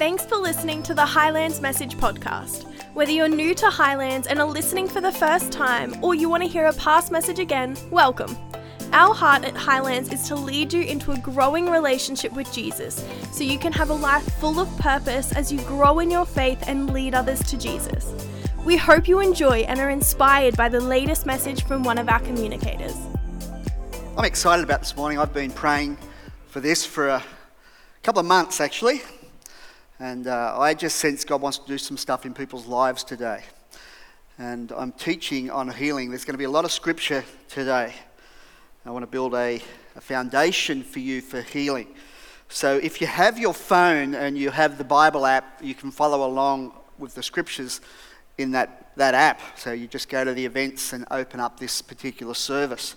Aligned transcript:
Thanks 0.00 0.24
for 0.24 0.38
listening 0.38 0.82
to 0.84 0.94
the 0.94 1.04
Highlands 1.04 1.60
Message 1.60 1.94
Podcast. 1.98 2.64
Whether 2.94 3.12
you're 3.12 3.28
new 3.28 3.54
to 3.56 3.68
Highlands 3.68 4.28
and 4.28 4.40
are 4.40 4.46
listening 4.46 4.88
for 4.88 5.02
the 5.02 5.12
first 5.12 5.52
time, 5.52 5.94
or 6.02 6.14
you 6.14 6.30
want 6.30 6.42
to 6.42 6.48
hear 6.48 6.64
a 6.64 6.72
past 6.72 7.12
message 7.12 7.38
again, 7.38 7.76
welcome. 7.90 8.34
Our 8.94 9.12
heart 9.12 9.44
at 9.44 9.54
Highlands 9.54 10.10
is 10.10 10.26
to 10.28 10.36
lead 10.36 10.72
you 10.72 10.84
into 10.84 11.12
a 11.12 11.18
growing 11.18 11.68
relationship 11.68 12.32
with 12.32 12.50
Jesus 12.50 13.06
so 13.30 13.44
you 13.44 13.58
can 13.58 13.74
have 13.74 13.90
a 13.90 13.94
life 13.94 14.24
full 14.40 14.58
of 14.58 14.74
purpose 14.78 15.34
as 15.34 15.52
you 15.52 15.60
grow 15.64 15.98
in 15.98 16.10
your 16.10 16.24
faith 16.24 16.64
and 16.66 16.94
lead 16.94 17.14
others 17.14 17.42
to 17.50 17.58
Jesus. 17.58 18.10
We 18.64 18.78
hope 18.78 19.06
you 19.06 19.20
enjoy 19.20 19.64
and 19.64 19.78
are 19.78 19.90
inspired 19.90 20.56
by 20.56 20.70
the 20.70 20.80
latest 20.80 21.26
message 21.26 21.64
from 21.64 21.82
one 21.82 21.98
of 21.98 22.08
our 22.08 22.20
communicators. 22.20 22.96
I'm 24.16 24.24
excited 24.24 24.64
about 24.64 24.80
this 24.80 24.96
morning. 24.96 25.18
I've 25.18 25.34
been 25.34 25.52
praying 25.52 25.98
for 26.48 26.60
this 26.60 26.86
for 26.86 27.08
a 27.08 27.22
couple 28.02 28.20
of 28.20 28.26
months 28.26 28.62
actually. 28.62 29.02
And 30.00 30.28
uh, 30.28 30.58
I 30.58 30.72
just 30.72 30.96
sense 30.96 31.26
God 31.26 31.42
wants 31.42 31.58
to 31.58 31.66
do 31.66 31.76
some 31.76 31.98
stuff 31.98 32.24
in 32.24 32.32
people's 32.32 32.64
lives 32.64 33.04
today. 33.04 33.42
And 34.38 34.72
I'm 34.72 34.92
teaching 34.92 35.50
on 35.50 35.68
healing. 35.68 36.08
There's 36.08 36.24
going 36.24 36.32
to 36.32 36.38
be 36.38 36.44
a 36.44 36.50
lot 36.50 36.64
of 36.64 36.72
scripture 36.72 37.22
today. 37.50 37.92
I 38.86 38.90
want 38.90 39.02
to 39.02 39.06
build 39.06 39.34
a, 39.34 39.60
a 39.96 40.00
foundation 40.00 40.82
for 40.82 41.00
you 41.00 41.20
for 41.20 41.42
healing. 41.42 41.86
So 42.48 42.78
if 42.78 43.02
you 43.02 43.06
have 43.06 43.38
your 43.38 43.52
phone 43.52 44.14
and 44.14 44.38
you 44.38 44.50
have 44.50 44.78
the 44.78 44.84
Bible 44.84 45.26
app, 45.26 45.60
you 45.62 45.74
can 45.74 45.90
follow 45.90 46.26
along 46.26 46.72
with 46.98 47.14
the 47.14 47.22
scriptures 47.22 47.82
in 48.38 48.52
that, 48.52 48.92
that 48.96 49.12
app. 49.12 49.42
So 49.58 49.72
you 49.72 49.86
just 49.86 50.08
go 50.08 50.24
to 50.24 50.32
the 50.32 50.46
events 50.46 50.94
and 50.94 51.04
open 51.10 51.40
up 51.40 51.60
this 51.60 51.82
particular 51.82 52.32
service. 52.32 52.96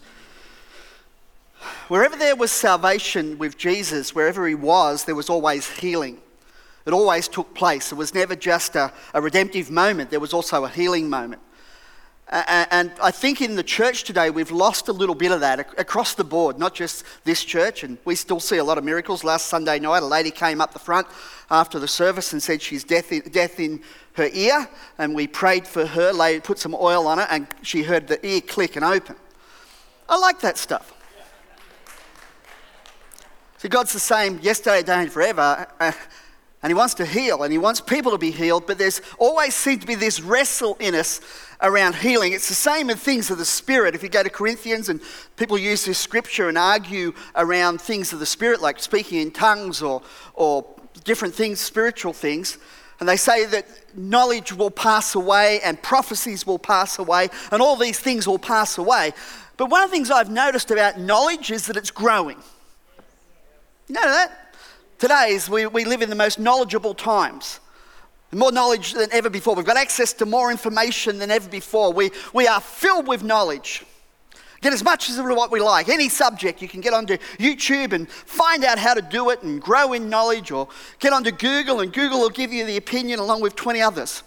Wherever 1.90 2.15
there 2.15 2.38
was 2.38 2.54
salvation 2.54 3.38
with 3.38 3.57
Jesus, 3.57 4.15
wherever 4.15 4.48
he 4.48 4.55
was, 4.55 5.04
there 5.04 5.15
was 5.15 5.29
always 5.29 5.70
healing. 5.70 6.21
It 6.86 6.94
always 6.94 7.28
took 7.28 7.54
place. 7.54 7.91
It 7.91 7.96
was 7.96 8.13
never 8.13 8.35
just 8.35 8.76
a, 8.76 8.91
a 9.13 9.21
redemptive 9.21 9.71
moment, 9.71 10.10
there 10.10 10.20
was 10.20 10.34
also 10.34 10.66
a 10.66 10.70
healing 10.70 11.10
moment. 11.10 11.41
And 12.30 12.91
I 12.99 13.12
think 13.12 13.41
in 13.41 13.55
the 13.55 13.63
church 13.63 14.05
today, 14.05 14.32
we've 14.32 14.49
lost 14.49 14.88
a 14.88 14.94
little 14.94 15.13
bit 15.13 15.32
of 15.32 15.41
that 15.41 15.60
across 15.77 16.16
the 16.16 16.24
board, 16.24 16.57
not 16.57 16.74
just 16.74 17.04
this 17.26 17.44
church. 17.44 17.84
And 17.84 17.98
we 18.05 18.16
still 18.16 18.40
see 18.40 18.57
a 18.57 18.63
lot 18.63 18.80
of 18.80 18.84
miracles. 18.84 19.24
Last 19.24 19.48
Sunday 19.48 19.77
night, 19.77 20.02
a 20.02 20.07
lady 20.07 20.32
came 20.32 20.60
up 20.60 20.74
the 20.74 20.80
front 20.80 21.05
after 21.52 21.77
the 21.77 21.88
service 21.88 22.34
and 22.34 22.41
said 22.41 22.60
she's 22.60 22.84
death 22.84 23.12
in, 23.12 23.22
death 23.29 23.60
in 23.60 23.82
her 24.13 24.29
ear. 24.34 24.68
And 24.98 25.13
we 25.13 25.27
prayed 25.27 25.68
for 25.68 25.85
her, 25.85 26.12
laid, 26.12 26.44
put 26.44 26.57
some 26.57 26.74
oil 26.74 27.05
on 27.07 27.20
it, 27.20 27.27
and 27.29 27.46
she 27.62 27.84
heard 27.84 28.07
the 28.07 28.26
ear 28.26 28.41
click 28.41 28.77
and 28.77 28.85
open. 28.85 29.16
I 30.10 30.18
like 30.18 30.40
that 30.40 30.57
stuff. 30.57 30.91
See, 33.57 33.68
God's 33.68 33.94
the 33.94 34.00
same 34.00 34.40
yesterday, 34.41 34.79
today, 34.79 35.02
and 35.04 35.12
forever. 35.12 35.68
Uh, 35.79 35.91
And 36.64 36.70
he 36.70 36.74
wants 36.74 36.94
to 36.96 37.06
heal 37.06 37.44
and 37.44 37.52
he 37.52 37.58
wants 37.58 37.82
people 37.82 38.14
to 38.14 38.18
be 38.18 38.32
healed, 38.32 38.66
but 38.66 38.78
there's 38.78 39.02
always 39.20 39.54
seemed 39.54 39.82
to 39.82 39.88
be 39.88 39.96
this 39.96 40.22
wrestle 40.22 40.78
in 40.80 40.96
us 40.96 41.20
around 41.62 41.96
healing. 41.96 42.32
It's 42.32 42.48
the 42.48 42.54
same 42.54 42.90
in 42.90 42.96
things 42.96 43.30
of 43.30 43.38
the 43.38 43.46
Spirit. 43.46 43.96
If 43.96 44.02
you 44.02 44.08
go 44.08 44.24
to 44.24 44.30
Corinthians 44.30 44.88
and 44.88 45.02
people 45.36 45.58
use 45.58 45.84
this 45.84 45.98
scripture 45.98 46.48
and 46.48 46.58
argue 46.58 47.14
around 47.36 47.82
things 47.82 48.14
of 48.14 48.20
the 48.20 48.26
Spirit, 48.26 48.62
like 48.62 48.80
speaking 48.80 49.20
in 49.20 49.32
tongues 49.32 49.82
or, 49.82 50.02
or 50.36 50.66
different 51.04 51.36
things, 51.36 51.60
spiritual 51.60 52.14
things, 52.14 52.58
and 53.02 53.10
they 53.10 53.18
say 53.18 53.46
that 53.46 53.68
knowledge 53.94 54.54
will 54.54 54.72
pass 54.72 55.16
away 55.16 55.60
and 55.66 55.82
prophecies 55.84 56.48
will 56.48 56.60
pass 56.60 56.98
away 56.98 57.28
and 57.52 57.62
all 57.62 57.76
these 57.76 58.00
things 58.00 58.26
will 58.26 58.40
pass 58.40 58.78
away. 58.78 59.12
But 59.58 59.70
one 59.70 59.84
of 59.84 59.90
the 59.90 59.96
things 59.96 60.10
I've 60.10 60.32
noticed 60.32 60.72
about 60.72 60.98
knowledge 60.98 61.52
is 61.52 61.68
that 61.68 61.76
it's 61.76 61.91
growing. 61.91 62.38
You 63.90 63.96
know 63.96 64.02
that? 64.02 64.43
Today, 65.00 65.40
we, 65.50 65.66
we 65.68 65.86
live 65.86 66.02
in 66.02 66.09
the 66.09 66.16
most 66.16 66.40
knowledgeable 66.40 66.94
times. 66.94 67.59
More 68.31 68.52
knowledge 68.52 68.94
than 68.94 69.09
ever 69.12 69.30
before. 69.30 69.53
We've 69.56 69.66
got 69.66 69.78
access 69.78 70.13
to 70.13 70.25
more 70.25 70.50
information 70.50 71.19
than 71.19 71.30
ever 71.30 71.50
before. 71.50 71.94
We, 71.94 72.12
we 72.34 72.47
are 72.47 72.62
filled 72.62 73.07
with 73.07 73.23
knowledge. 73.23 73.85
Get 74.62 74.72
as 74.72 74.84
much 74.84 75.09
as 75.09 75.19
what 75.19 75.51
we 75.51 75.59
like. 75.59 75.90
Any 75.90 76.07
subject, 76.07 76.62
you 76.62 76.69
can 76.69 76.79
get 76.79 76.94
onto 76.94 77.17
YouTube 77.38 77.91
and 77.91 78.09
find 78.09 78.63
out 78.63 78.79
how 78.79 78.94
to 78.94 79.01
do 79.01 79.29
it 79.29 79.44
and 79.44 79.62
grow 79.62 79.91
in 79.91 80.09
knowledge, 80.09 80.51
or 80.51 80.69
get 81.00 81.12
onto 81.12 81.31
Google, 81.31 81.81
and 81.81 81.91
Google 81.91 82.22
will 82.22 82.29
give 82.29 82.53
you 82.53 82.66
the 82.66 82.78
opinion 82.78 83.19
along 83.19 83.41
with 83.41 83.56
20 83.56 83.81
others. 83.81 84.23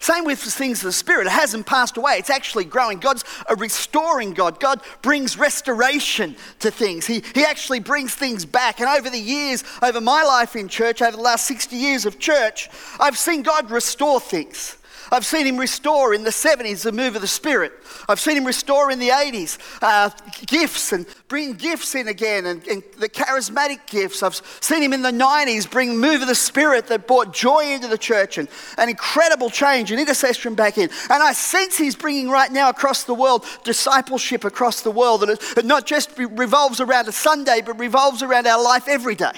Same 0.00 0.24
with 0.24 0.38
things 0.38 0.78
of 0.78 0.84
the 0.84 0.92
Spirit. 0.92 1.26
It 1.26 1.32
hasn't 1.32 1.66
passed 1.66 1.96
away, 1.96 2.14
it's 2.18 2.30
actually 2.30 2.64
growing. 2.64 2.98
God's 2.98 3.24
a 3.48 3.56
restoring 3.56 4.32
God. 4.32 4.60
God 4.60 4.80
brings 5.02 5.36
restoration 5.36 6.36
to 6.60 6.70
things. 6.70 7.06
He, 7.06 7.22
he 7.34 7.44
actually 7.44 7.80
brings 7.80 8.14
things 8.14 8.44
back. 8.44 8.80
And 8.80 8.88
over 8.88 9.10
the 9.10 9.18
years, 9.18 9.64
over 9.82 10.00
my 10.00 10.22
life 10.22 10.54
in 10.54 10.68
church, 10.68 11.02
over 11.02 11.16
the 11.16 11.22
last 11.22 11.46
60 11.46 11.76
years 11.76 12.06
of 12.06 12.18
church, 12.18 12.70
I've 13.00 13.18
seen 13.18 13.42
God 13.42 13.70
restore 13.70 14.20
things. 14.20 14.77
I've 15.10 15.24
seen 15.24 15.46
him 15.46 15.56
restore 15.56 16.14
in 16.14 16.24
the 16.24 16.30
70s 16.30 16.82
the 16.82 16.92
move 16.92 17.16
of 17.16 17.22
the 17.22 17.28
Spirit. 17.28 17.72
I've 18.08 18.20
seen 18.20 18.36
him 18.36 18.44
restore 18.44 18.90
in 18.90 18.98
the 18.98 19.08
80s 19.08 19.58
uh, 19.82 20.10
gifts 20.46 20.92
and 20.92 21.06
bring 21.28 21.54
gifts 21.54 21.94
in 21.94 22.08
again 22.08 22.46
and, 22.46 22.66
and, 22.66 22.82
the 22.98 23.08
charismatic 23.08 23.86
gifts. 23.86 24.22
I've 24.22 24.40
seen 24.60 24.82
him 24.82 24.92
in 24.92 25.02
the 25.02 25.10
90s 25.10 25.70
bring 25.70 25.96
move 25.98 26.22
of 26.22 26.28
the 26.28 26.34
Spirit 26.34 26.86
that 26.88 27.06
brought 27.06 27.32
joy 27.32 27.72
into 27.72 27.86
the 27.86 27.98
church 27.98 28.38
and 28.38 28.48
an 28.76 28.88
incredible 28.88 29.50
change 29.50 29.90
and 29.90 30.00
intercession 30.00 30.54
back 30.54 30.78
in. 30.78 30.90
And 31.10 31.22
I 31.22 31.32
sense 31.32 31.76
he's 31.76 31.96
bringing 31.96 32.28
right 32.28 32.50
now 32.50 32.68
across 32.68 33.04
the 33.04 33.14
world 33.14 33.44
discipleship 33.64 34.44
across 34.44 34.82
the 34.82 34.90
world 34.90 35.22
And 35.22 35.32
it, 35.32 35.42
it 35.56 35.64
not 35.64 35.86
just 35.86 36.16
revolves 36.18 36.80
around 36.80 37.08
a 37.08 37.12
Sunday 37.12 37.60
but 37.64 37.78
revolves 37.78 38.22
around 38.22 38.46
our 38.46 38.62
life 38.62 38.88
every 38.88 39.14
day. 39.14 39.32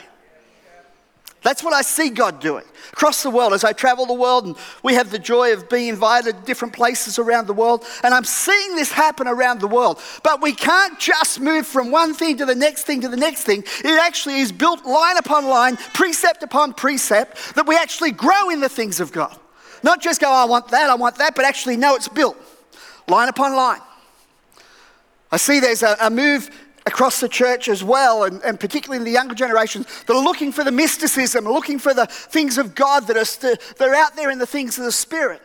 That's 1.42 1.64
what 1.64 1.72
I 1.72 1.80
see 1.80 2.10
God 2.10 2.40
doing 2.40 2.64
across 2.92 3.22
the 3.22 3.30
world 3.30 3.54
as 3.54 3.64
I 3.64 3.72
travel 3.72 4.04
the 4.04 4.14
world 4.14 4.44
and 4.44 4.56
we 4.82 4.94
have 4.94 5.10
the 5.10 5.18
joy 5.18 5.54
of 5.54 5.70
being 5.70 5.88
invited 5.88 6.36
to 6.36 6.42
different 6.44 6.74
places 6.74 7.18
around 7.18 7.46
the 7.46 7.54
world. 7.54 7.84
And 8.02 8.12
I'm 8.12 8.24
seeing 8.24 8.76
this 8.76 8.92
happen 8.92 9.26
around 9.26 9.60
the 9.60 9.66
world. 9.66 10.00
But 10.22 10.42
we 10.42 10.52
can't 10.52 10.98
just 10.98 11.40
move 11.40 11.66
from 11.66 11.90
one 11.90 12.12
thing 12.12 12.36
to 12.38 12.46
the 12.46 12.54
next 12.54 12.84
thing 12.84 13.00
to 13.00 13.08
the 13.08 13.16
next 13.16 13.44
thing. 13.44 13.64
It 13.82 14.00
actually 14.00 14.40
is 14.40 14.52
built 14.52 14.84
line 14.84 15.16
upon 15.16 15.46
line, 15.46 15.76
precept 15.94 16.42
upon 16.42 16.74
precept, 16.74 17.54
that 17.54 17.66
we 17.66 17.74
actually 17.74 18.10
grow 18.10 18.50
in 18.50 18.60
the 18.60 18.68
things 18.68 19.00
of 19.00 19.10
God. 19.10 19.38
Not 19.82 20.02
just 20.02 20.20
go, 20.20 20.30
I 20.30 20.44
want 20.44 20.68
that, 20.68 20.90
I 20.90 20.94
want 20.94 21.16
that, 21.16 21.34
but 21.34 21.46
actually 21.46 21.78
know 21.78 21.94
it's 21.94 22.08
built 22.08 22.36
line 23.08 23.28
upon 23.28 23.56
line. 23.56 23.80
I 25.32 25.36
see 25.36 25.60
there's 25.60 25.82
a, 25.82 25.96
a 26.00 26.10
move 26.10 26.50
across 26.86 27.20
the 27.20 27.28
church 27.28 27.68
as 27.68 27.84
well, 27.84 28.24
and, 28.24 28.42
and, 28.42 28.58
particularly 28.58 28.98
in 28.98 29.04
the 29.04 29.10
younger 29.10 29.34
generations, 29.34 29.86
that 30.04 30.14
are 30.14 30.22
looking 30.22 30.50
for 30.52 30.64
the 30.64 30.72
mysticism, 30.72 31.44
looking 31.44 31.78
for 31.78 31.92
the 31.92 32.06
things 32.06 32.58
of 32.58 32.74
God 32.74 33.06
that 33.06 33.16
are, 33.16 33.24
st- 33.24 33.60
that 33.76 33.88
are 33.88 33.94
out 33.94 34.16
there 34.16 34.30
in 34.30 34.38
the 34.38 34.46
things 34.46 34.78
of 34.78 34.84
the 34.84 34.92
Spirit. 34.92 35.42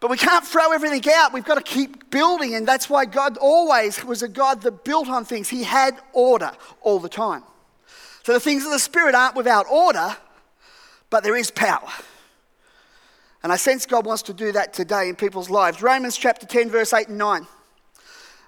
But 0.00 0.10
we 0.10 0.16
can't 0.16 0.46
throw 0.46 0.72
everything 0.72 1.02
out. 1.12 1.32
We've 1.32 1.44
got 1.44 1.56
to 1.56 1.62
keep 1.62 2.10
building, 2.10 2.54
and 2.54 2.66
that's 2.66 2.88
why 2.88 3.04
God 3.04 3.36
always 3.38 4.04
was 4.04 4.22
a 4.22 4.28
God 4.28 4.62
that 4.62 4.84
built 4.84 5.08
on 5.08 5.24
things. 5.24 5.48
He 5.48 5.64
had 5.64 5.98
order 6.12 6.52
all 6.82 7.00
the 7.00 7.08
time. 7.08 7.42
So 8.22 8.32
the 8.32 8.40
things 8.40 8.64
of 8.64 8.70
the 8.70 8.78
Spirit 8.78 9.14
aren't 9.14 9.34
without 9.34 9.66
order, 9.68 10.16
but 11.10 11.24
there 11.24 11.36
is 11.36 11.50
power. 11.50 11.88
And 13.42 13.52
I 13.52 13.56
sense 13.56 13.86
God 13.86 14.04
wants 14.04 14.22
to 14.24 14.34
do 14.34 14.52
that 14.52 14.72
today 14.72 15.08
in 15.08 15.16
people's 15.16 15.48
lives. 15.48 15.80
Romans 15.80 16.16
chapter 16.16 16.46
10, 16.46 16.70
verse 16.70 16.92
8 16.92 17.08
and 17.08 17.18
9. 17.18 17.46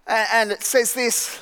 And 0.06 0.52
it 0.52 0.62
says 0.62 0.94
this 0.94 1.40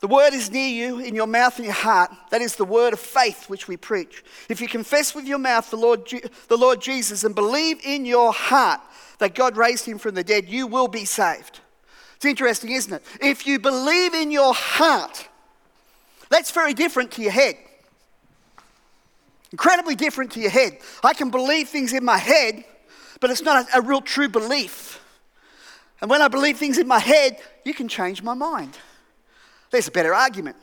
The 0.00 0.08
word 0.08 0.34
is 0.34 0.50
near 0.50 0.68
you, 0.68 0.98
in 0.98 1.14
your 1.14 1.26
mouth 1.26 1.56
and 1.56 1.64
your 1.64 1.74
heart. 1.74 2.10
That 2.30 2.40
is 2.40 2.56
the 2.56 2.64
word 2.64 2.92
of 2.92 3.00
faith 3.00 3.48
which 3.48 3.68
we 3.68 3.76
preach. 3.76 4.24
If 4.48 4.60
you 4.60 4.68
confess 4.68 5.14
with 5.14 5.26
your 5.26 5.38
mouth 5.38 5.70
the 5.70 5.76
Lord, 5.76 6.08
the 6.48 6.56
Lord 6.56 6.80
Jesus 6.80 7.24
and 7.24 7.34
believe 7.34 7.80
in 7.84 8.04
your 8.04 8.32
heart 8.32 8.80
that 9.18 9.34
God 9.34 9.56
raised 9.56 9.86
him 9.86 9.98
from 9.98 10.14
the 10.14 10.24
dead, 10.24 10.48
you 10.48 10.66
will 10.66 10.88
be 10.88 11.04
saved. 11.04 11.60
It's 12.16 12.24
interesting, 12.24 12.70
isn't 12.70 12.92
it? 12.92 13.02
If 13.20 13.46
you 13.46 13.58
believe 13.58 14.14
in 14.14 14.30
your 14.30 14.54
heart, 14.54 15.28
that's 16.30 16.50
very 16.50 16.74
different 16.74 17.12
to 17.12 17.22
your 17.22 17.32
head. 17.32 17.56
Incredibly 19.52 19.94
different 19.94 20.32
to 20.32 20.40
your 20.40 20.50
head. 20.50 20.78
I 21.04 21.12
can 21.14 21.30
believe 21.30 21.68
things 21.68 21.92
in 21.92 22.04
my 22.04 22.18
head, 22.18 22.64
but 23.20 23.30
it's 23.30 23.42
not 23.42 23.68
a, 23.68 23.78
a 23.78 23.82
real 23.82 24.00
true 24.00 24.28
belief. 24.28 25.03
And 26.04 26.10
when 26.10 26.20
I 26.20 26.28
believe 26.28 26.58
things 26.58 26.76
in 26.76 26.86
my 26.86 26.98
head, 26.98 27.38
you 27.64 27.72
can 27.72 27.88
change 27.88 28.22
my 28.22 28.34
mind. 28.34 28.76
There's 29.70 29.88
a 29.88 29.90
better 29.90 30.12
argument. 30.12 30.56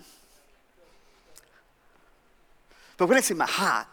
But 2.95 3.07
when 3.07 3.17
it's 3.17 3.31
in 3.31 3.39
my 3.39 3.47
heart, 3.47 3.87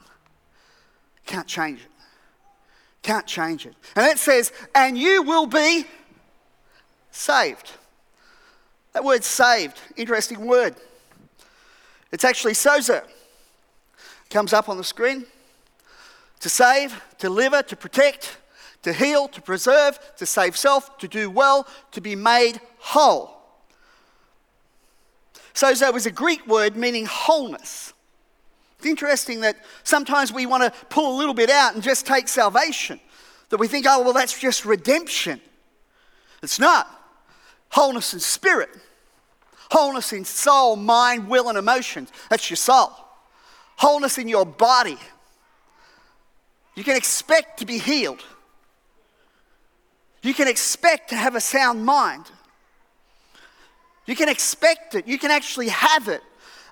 can't 1.25 1.47
change 1.47 1.81
it. 1.81 1.91
Can't 3.00 3.27
change 3.27 3.65
it. 3.65 3.75
And 3.97 4.05
it 4.05 4.19
says, 4.19 4.53
and 4.75 4.99
you 4.99 5.23
will 5.23 5.47
be 5.47 5.87
saved. 7.12 7.71
That 8.93 9.03
word 9.03 9.25
saved, 9.25 9.81
interesting 9.97 10.47
word. 10.47 10.75
It's 12.12 12.25
actually 12.25 12.53
sozo. 12.53 13.03
Comes 14.29 14.53
up 14.53 14.69
on 14.69 14.77
the 14.77 14.85
screen. 14.85 15.25
To 16.41 16.50
save, 16.50 16.93
to 16.93 17.29
deliver, 17.29 17.62
to 17.62 17.75
protect, 17.75 18.37
to 18.88 18.94
heal, 18.94 19.29
to 19.29 19.43
preserve, 19.43 19.99
to 20.17 20.25
save 20.25 20.56
self, 20.56 20.96
to 20.99 21.08
do 21.08 21.31
well, 21.31 21.67
to 21.93 22.00
be 22.00 22.17
made 22.17 22.61
whole. 22.79 23.38
Sozo 25.55 25.94
is 25.94 26.06
a 26.06 26.11
Greek 26.11 26.46
word 26.46 26.76
meaning 26.76 27.05
wholeness. 27.05 27.93
It's 28.79 28.87
interesting 28.87 29.40
that 29.40 29.56
sometimes 29.85 30.32
we 30.32 30.46
want 30.46 30.62
to 30.62 30.70
pull 30.87 31.17
a 31.17 31.19
little 31.19 31.35
bit 31.35 31.50
out 31.50 31.75
and 31.75 31.82
just 31.82 32.06
take 32.06 32.29
salvation. 32.29 33.00
That 33.50 33.58
we 33.58 33.67
think, 33.67 33.87
oh, 33.88 34.02
well, 34.02 34.12
that's 34.12 34.38
just 34.38 34.64
redemption. 34.64 35.40
It's 36.43 36.58
not. 36.58 36.88
Wholeness 37.70 38.14
in 38.14 38.20
spirit, 38.20 38.70
wholeness 39.70 40.12
in 40.14 40.25
soul, 40.25 40.76
mind, 40.76 41.29
will, 41.29 41.49
and 41.49 41.58
emotions. 41.58 42.11
That's 42.31 42.49
your 42.49 42.56
soul. 42.56 42.93
Wholeness 43.76 44.17
in 44.17 44.29
your 44.29 44.46
body. 44.46 44.99
You 46.75 46.85
can 46.85 46.96
expect 46.96 47.58
to 47.58 47.67
be 47.67 47.79
healed. 47.79 48.25
You 50.23 50.35
can 50.35 50.49
expect 50.49 51.11
to 51.11 51.17
have 51.17 51.35
a 51.35 51.41
sound 51.41 51.85
mind. 51.85 52.25
You 54.06 54.17
can 54.17 54.29
expect 54.29 54.94
it. 54.94 55.06
You 55.06 55.19
can 55.19 55.31
actually 55.31 55.69
have 55.69 56.09
it. 56.09 56.23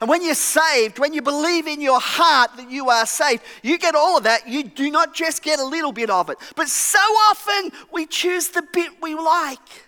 And 0.01 0.11
when 0.11 0.23
you're 0.23 0.35
saved, 0.35 0.99
when 0.99 1.15
you 1.15 1.23
believe 1.23 1.67
in 1.67 1.81
your 1.81 2.01
heart 2.01 2.51
that 2.57 2.71
you 2.71 2.91
are 2.91 3.07
saved, 3.07 3.43
you 3.63 3.79
get 3.79 3.95
all 3.95 4.19
of 4.19 4.25
that. 4.25 4.47
You 4.47 4.65
do 4.65 4.91
not 4.91 5.15
just 5.15 5.43
get 5.43 5.59
a 5.59 5.65
little 5.65 5.93
bit 5.93 6.11
of 6.11 6.29
it. 6.29 6.39
But 6.55 6.69
so 6.69 6.99
often 6.99 7.71
we 7.93 8.05
choose 8.07 8.49
the 8.49 8.63
bit 8.73 8.91
we 9.01 9.15
like. 9.15 9.87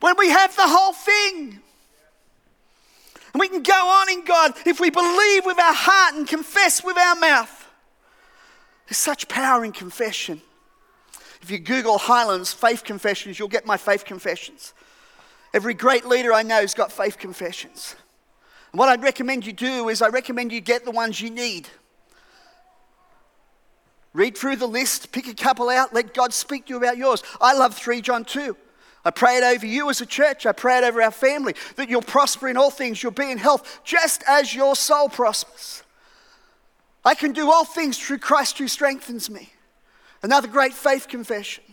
When 0.00 0.16
we 0.18 0.28
have 0.28 0.54
the 0.54 0.66
whole 0.66 0.92
thing. 0.92 1.60
And 3.32 3.40
we 3.40 3.48
can 3.48 3.62
go 3.62 3.74
on 3.74 4.10
in 4.10 4.24
God 4.24 4.54
if 4.64 4.78
we 4.78 4.90
believe 4.90 5.44
with 5.44 5.58
our 5.58 5.74
heart 5.74 6.14
and 6.14 6.26
confess 6.26 6.84
with 6.84 6.96
our 6.96 7.16
mouth. 7.16 7.68
There's 8.86 8.98
such 8.98 9.28
power 9.28 9.64
in 9.64 9.72
confession. 9.72 10.40
If 11.42 11.50
you 11.50 11.58
Google 11.58 11.98
Highlands 11.98 12.52
faith 12.52 12.84
confessions, 12.84 13.38
you'll 13.38 13.48
get 13.48 13.66
my 13.66 13.76
faith 13.76 14.04
confessions. 14.04 14.74
Every 15.54 15.74
great 15.74 16.04
leader 16.04 16.32
I 16.32 16.42
know 16.42 16.60
has 16.60 16.74
got 16.74 16.92
faith 16.92 17.18
confessions. 17.18 17.96
And 18.72 18.78
what 18.78 18.88
I'd 18.88 19.02
recommend 19.02 19.46
you 19.46 19.52
do 19.52 19.88
is 19.88 20.02
I 20.02 20.08
recommend 20.08 20.52
you 20.52 20.60
get 20.60 20.84
the 20.84 20.90
ones 20.90 21.20
you 21.20 21.30
need. 21.30 21.68
Read 24.12 24.36
through 24.36 24.56
the 24.56 24.66
list, 24.66 25.12
pick 25.12 25.28
a 25.28 25.34
couple 25.34 25.68
out, 25.68 25.92
let 25.92 26.14
God 26.14 26.32
speak 26.32 26.66
to 26.66 26.74
you 26.74 26.78
about 26.78 26.96
yours. 26.96 27.22
I 27.40 27.54
love 27.54 27.76
3 27.76 28.00
John 28.00 28.24
2. 28.24 28.56
I 29.04 29.10
pray 29.10 29.36
it 29.36 29.44
over 29.44 29.64
you 29.64 29.88
as 29.88 30.00
a 30.00 30.06
church. 30.06 30.46
I 30.46 30.52
pray 30.52 30.78
it 30.78 30.84
over 30.84 31.00
our 31.00 31.10
family 31.10 31.54
that 31.76 31.88
you'll 31.88 32.02
prosper 32.02 32.48
in 32.48 32.56
all 32.56 32.70
things, 32.70 33.02
you'll 33.02 33.12
be 33.12 33.30
in 33.30 33.38
health, 33.38 33.80
just 33.84 34.24
as 34.26 34.54
your 34.54 34.74
soul 34.74 35.08
prospers. 35.08 35.82
I 37.04 37.14
can 37.14 37.32
do 37.32 37.52
all 37.52 37.64
things 37.64 37.98
through 37.98 38.18
Christ 38.18 38.58
who 38.58 38.66
strengthens 38.66 39.30
me. 39.30 39.52
Another 40.22 40.48
great 40.48 40.72
faith 40.72 41.08
confession. 41.08 41.64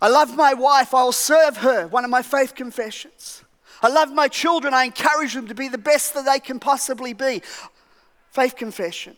I 0.00 0.08
love 0.08 0.36
my 0.36 0.54
wife, 0.54 0.92
I 0.92 1.04
will 1.04 1.12
serve 1.12 1.58
her, 1.58 1.86
one 1.86 2.04
of 2.04 2.10
my 2.10 2.22
faith 2.22 2.54
confessions. 2.54 3.42
I 3.82 3.88
love 3.88 4.12
my 4.12 4.28
children, 4.28 4.74
I 4.74 4.84
encourage 4.84 5.34
them 5.34 5.48
to 5.48 5.54
be 5.54 5.68
the 5.68 5.78
best 5.78 6.14
that 6.14 6.26
they 6.26 6.38
can 6.38 6.58
possibly 6.58 7.12
be. 7.12 7.42
Faith 8.30 8.56
confession. 8.56 9.16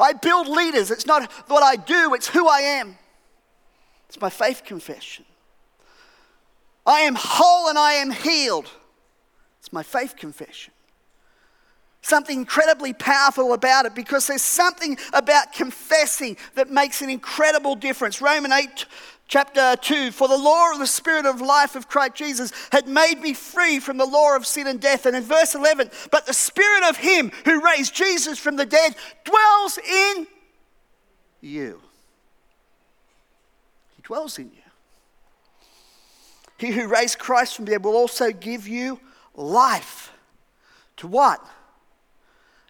I 0.00 0.12
build 0.14 0.48
leaders, 0.48 0.90
it's 0.90 1.06
not 1.06 1.30
what 1.48 1.62
I 1.62 1.76
do, 1.76 2.14
it's 2.14 2.28
who 2.28 2.48
I 2.48 2.60
am. 2.60 2.96
It's 4.08 4.20
my 4.20 4.30
faith 4.30 4.62
confession. 4.64 5.24
I 6.86 7.00
am 7.00 7.14
whole 7.16 7.68
and 7.68 7.78
I 7.78 7.94
am 7.94 8.10
healed. 8.10 8.70
It's 9.60 9.72
my 9.72 9.82
faith 9.82 10.16
confession 10.16 10.72
something 12.04 12.38
incredibly 12.38 12.92
powerful 12.92 13.52
about 13.52 13.86
it 13.86 13.94
because 13.94 14.26
there's 14.26 14.42
something 14.42 14.96
about 15.12 15.52
confessing 15.52 16.36
that 16.54 16.70
makes 16.70 17.02
an 17.02 17.10
incredible 17.10 17.74
difference. 17.74 18.20
Romans 18.20 18.54
8, 18.54 18.86
chapter 19.26 19.74
2 19.80 20.12
For 20.12 20.28
the 20.28 20.36
law 20.36 20.72
of 20.72 20.78
the 20.78 20.86
Spirit 20.86 21.26
of 21.26 21.40
life 21.40 21.74
of 21.74 21.88
Christ 21.88 22.14
Jesus 22.14 22.52
had 22.70 22.86
made 22.86 23.20
me 23.20 23.32
free 23.32 23.80
from 23.80 23.96
the 23.96 24.06
law 24.06 24.36
of 24.36 24.46
sin 24.46 24.66
and 24.66 24.80
death. 24.80 25.06
And 25.06 25.16
in 25.16 25.22
verse 25.22 25.54
11, 25.54 25.90
but 26.10 26.26
the 26.26 26.34
Spirit 26.34 26.84
of 26.84 26.98
Him 26.98 27.32
who 27.44 27.64
raised 27.64 27.94
Jesus 27.94 28.38
from 28.38 28.56
the 28.56 28.66
dead 28.66 28.94
dwells 29.24 29.78
in 29.78 30.26
you. 31.40 31.80
He 33.96 34.02
dwells 34.02 34.38
in 34.38 34.46
you. 34.46 34.60
He 36.58 36.70
who 36.70 36.86
raised 36.86 37.18
Christ 37.18 37.56
from 37.56 37.64
the 37.64 37.72
dead 37.72 37.84
will 37.84 37.96
also 37.96 38.30
give 38.30 38.68
you 38.68 39.00
life. 39.34 40.12
To 40.98 41.08
what? 41.08 41.44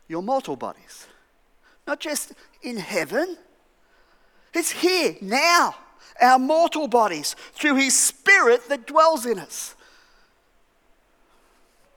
Your 0.08 0.22
mortal 0.22 0.56
bodies. 0.56 1.06
Not 1.86 2.00
just 2.00 2.32
in 2.62 2.76
heaven, 2.76 3.36
it's 4.52 4.70
here, 4.70 5.16
now, 5.20 5.74
our 6.20 6.38
mortal 6.38 6.88
bodies, 6.88 7.34
through 7.52 7.76
His 7.76 7.98
Spirit 7.98 8.68
that 8.68 8.86
dwells 8.86 9.26
in 9.26 9.38
us. 9.38 9.74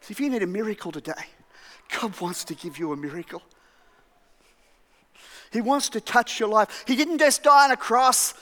So 0.02 0.12
if 0.12 0.20
you 0.20 0.30
need 0.30 0.44
a 0.44 0.48
miracle 0.48 0.92
today, 0.92 1.14
God 2.00 2.20
wants 2.20 2.44
to 2.46 2.56
give 2.56 2.78
you 2.78 2.92
a 2.92 2.98
miracle. 2.98 3.42
He 5.52 5.62
wants 5.62 5.90
to 5.90 6.02
touch 6.02 6.40
your 6.40 6.50
life. 6.50 6.84
He 6.88 6.96
didn't 6.96 7.20
just 7.20 7.44
die 7.44 7.66
on 7.66 7.72
a 7.72 7.78
cross 7.78 8.34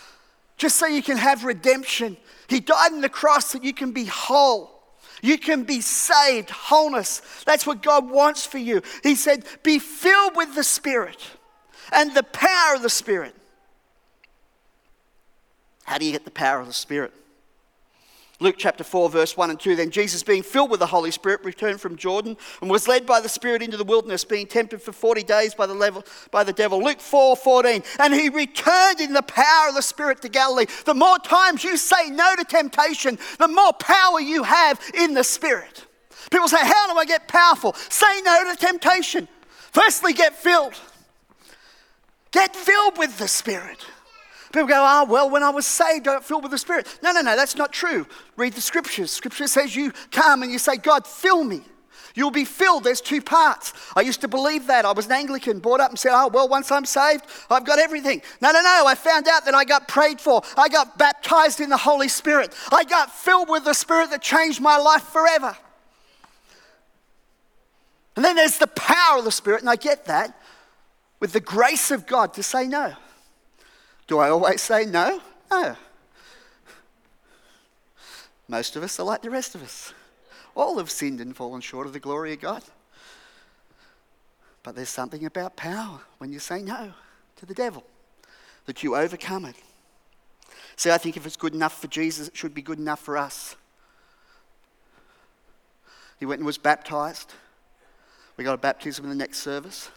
just 0.57 0.77
so 0.77 0.85
you 0.85 1.03
can 1.03 1.17
have 1.17 1.44
redemption, 1.44 2.17
He 2.47 2.59
died 2.59 2.94
on 2.94 3.01
the 3.01 3.09
cross 3.09 3.51
that 3.51 3.63
you 3.63 3.73
can 3.73 3.91
be 3.91 4.06
whole. 4.06 4.75
You 5.25 5.39
can 5.39 5.63
be 5.63 5.81
saved, 5.81 6.51
wholeness. 6.51 7.24
That's 7.45 7.66
what 7.66 7.81
God 7.81 8.07
wants 8.07 8.45
for 8.45 8.60
you. 8.60 8.83
He 9.01 9.16
said, 9.16 9.44
Be 9.63 9.80
filled 9.80 10.36
with 10.36 10.54
the 10.54 10.63
Spirit 10.63 11.18
and 11.92 12.13
the 12.13 12.22
power 12.22 12.75
of 12.75 12.83
the 12.83 12.92
Spirit. 12.92 13.36
How 15.83 15.98
do 15.98 16.06
you 16.06 16.12
get 16.12 16.25
the 16.25 16.31
power 16.31 16.60
of 16.60 16.68
the 16.68 16.74
Spirit? 16.74 17.12
Luke 18.41 18.55
chapter 18.57 18.83
4, 18.83 19.09
verse 19.09 19.37
1 19.37 19.49
and 19.49 19.59
2. 19.59 19.77
Then 19.77 19.91
Jesus, 19.91 20.21
being 20.21 20.43
filled 20.43 20.69
with 20.69 20.81
the 20.81 20.87
Holy 20.87 21.11
Spirit, 21.11 21.43
returned 21.45 21.79
from 21.79 21.95
Jordan 21.95 22.35
and 22.61 22.69
was 22.69 22.87
led 22.87 23.05
by 23.05 23.21
the 23.21 23.29
Spirit 23.29 23.61
into 23.61 23.77
the 23.77 23.85
wilderness, 23.85 24.25
being 24.25 24.45
tempted 24.45 24.81
for 24.81 24.91
40 24.91 25.23
days 25.23 25.55
by 25.55 25.65
the, 25.65 25.73
level, 25.73 26.03
by 26.31 26.43
the 26.43 26.51
devil. 26.51 26.83
Luke 26.83 26.99
4, 26.99 27.37
14. 27.37 27.81
And 27.99 28.13
he 28.13 28.27
returned 28.27 28.99
in 28.99 29.13
the 29.13 29.21
power 29.21 29.69
of 29.69 29.75
the 29.75 29.81
Spirit 29.81 30.21
to 30.23 30.29
Galilee. 30.29 30.65
The 30.83 30.93
more 30.93 31.17
times 31.19 31.63
you 31.63 31.77
say 31.77 32.09
no 32.09 32.35
to 32.35 32.43
temptation, 32.43 33.17
the 33.39 33.47
more 33.47 33.71
power 33.73 34.19
you 34.19 34.43
have 34.43 34.81
in 34.93 35.13
the 35.13 35.23
Spirit. 35.23 35.85
People 36.29 36.49
say, 36.49 36.59
How 36.59 36.91
do 36.91 36.99
I 36.99 37.05
get 37.05 37.29
powerful? 37.29 37.73
Say 37.73 38.21
no 38.23 38.51
to 38.51 38.59
temptation. 38.59 39.29
Firstly, 39.71 40.11
get 40.11 40.35
filled. 40.35 40.73
Get 42.31 42.53
filled 42.53 42.97
with 42.97 43.17
the 43.17 43.29
Spirit. 43.29 43.85
People 44.55 44.69
go, 44.69 44.83
ah, 44.85 45.03
oh, 45.05 45.11
well, 45.11 45.29
when 45.29 45.43
I 45.43 45.49
was 45.49 45.65
saved, 45.65 46.07
I 46.07 46.13
got 46.13 46.23
filled 46.23 46.43
with 46.43 46.53
the 46.53 46.57
Spirit. 46.57 46.87
No, 47.03 47.11
no, 47.11 47.19
no, 47.19 47.35
that's 47.35 47.57
not 47.57 47.73
true. 47.73 48.07
Read 48.37 48.53
the 48.53 48.61
scriptures. 48.61 49.11
Scripture 49.11 49.47
says 49.47 49.75
you 49.75 49.91
come 50.11 50.43
and 50.43 50.51
you 50.51 50.59
say, 50.59 50.77
God, 50.77 51.05
fill 51.05 51.43
me. 51.43 51.62
You'll 52.15 52.31
be 52.31 52.45
filled. 52.45 52.85
There's 52.85 53.01
two 53.01 53.21
parts. 53.21 53.74
I 53.97 54.00
used 54.00 54.21
to 54.21 54.29
believe 54.29 54.67
that. 54.67 54.85
I 54.85 54.93
was 54.93 55.07
an 55.07 55.12
Anglican, 55.12 55.59
brought 55.59 55.81
up 55.81 55.89
and 55.89 56.00
said, 56.00 56.13
oh, 56.13 56.29
well, 56.29 56.47
once 56.47 56.71
I'm 56.71 56.85
saved, 56.85 57.25
I've 57.50 57.65
got 57.65 57.79
everything. 57.79 58.21
No, 58.39 58.53
no, 58.53 58.62
no. 58.62 58.85
I 58.88 58.95
found 58.95 59.27
out 59.27 59.43
that 59.43 59.53
I 59.53 59.65
got 59.65 59.89
prayed 59.89 60.21
for. 60.21 60.41
I 60.55 60.69
got 60.69 60.97
baptized 60.97 61.59
in 61.59 61.69
the 61.69 61.75
Holy 61.75 62.07
Spirit. 62.07 62.55
I 62.71 62.85
got 62.85 63.13
filled 63.13 63.50
with 63.50 63.65
the 63.65 63.74
Spirit 63.74 64.09
that 64.12 64.21
changed 64.21 64.62
my 64.62 64.77
life 64.77 65.03
forever. 65.03 65.57
And 68.15 68.24
then 68.24 68.38
there's 68.38 68.57
the 68.57 68.67
power 68.67 69.17
of 69.17 69.25
the 69.25 69.33
Spirit, 69.33 69.59
and 69.59 69.69
I 69.69 69.75
get 69.75 70.05
that 70.05 70.39
with 71.19 71.33
the 71.33 71.41
grace 71.41 71.91
of 71.91 72.07
God 72.07 72.33
to 72.35 72.43
say 72.43 72.67
no. 72.67 72.93
Do 74.07 74.19
I 74.19 74.29
always 74.29 74.62
say 74.62 74.85
no? 74.85 75.21
No. 75.50 75.75
Most 78.47 78.75
of 78.75 78.83
us 78.83 79.00
are 79.00 79.03
like 79.03 79.21
the 79.21 79.29
rest 79.29 79.55
of 79.55 79.63
us. 79.63 79.93
All 80.55 80.77
have 80.77 80.91
sinned 80.91 81.19
and 81.19 81.35
fallen 81.35 81.62
short 81.62 81.88
of 81.88 81.93
the 81.93 82.00
glory 82.00 82.33
of 82.33 82.41
God. 82.41 82.63
But 84.63 84.75
there's 84.75 84.89
something 84.89 85.25
about 85.25 85.55
power 85.55 86.00
when 86.17 86.31
you 86.31 86.39
say 86.39 86.62
no 86.62 86.93
to 87.38 87.45
the 87.45 87.53
devil, 87.53 87.83
that 88.65 88.83
you 88.83 88.95
overcome 88.95 89.45
it. 89.45 89.55
See, 90.75 90.91
I 90.91 90.97
think 90.97 91.17
if 91.17 91.25
it's 91.25 91.35
good 91.35 91.53
enough 91.53 91.79
for 91.79 91.88
Jesus, 91.88 92.27
it 92.29 92.38
should 92.38 92.53
be 92.53 92.62
good 92.62 92.79
enough 92.79 93.00
for 93.00 93.17
us. 93.17 93.55
He 96.19 96.25
went 96.25 96.39
and 96.39 96.45
was 96.45 96.57
baptized. 96.57 97.33
We 98.38 98.43
got 98.43 98.53
a 98.53 98.57
baptism 98.57 99.05
in 99.05 99.09
the 99.09 99.15
next 99.15 99.39
service. 99.39 99.89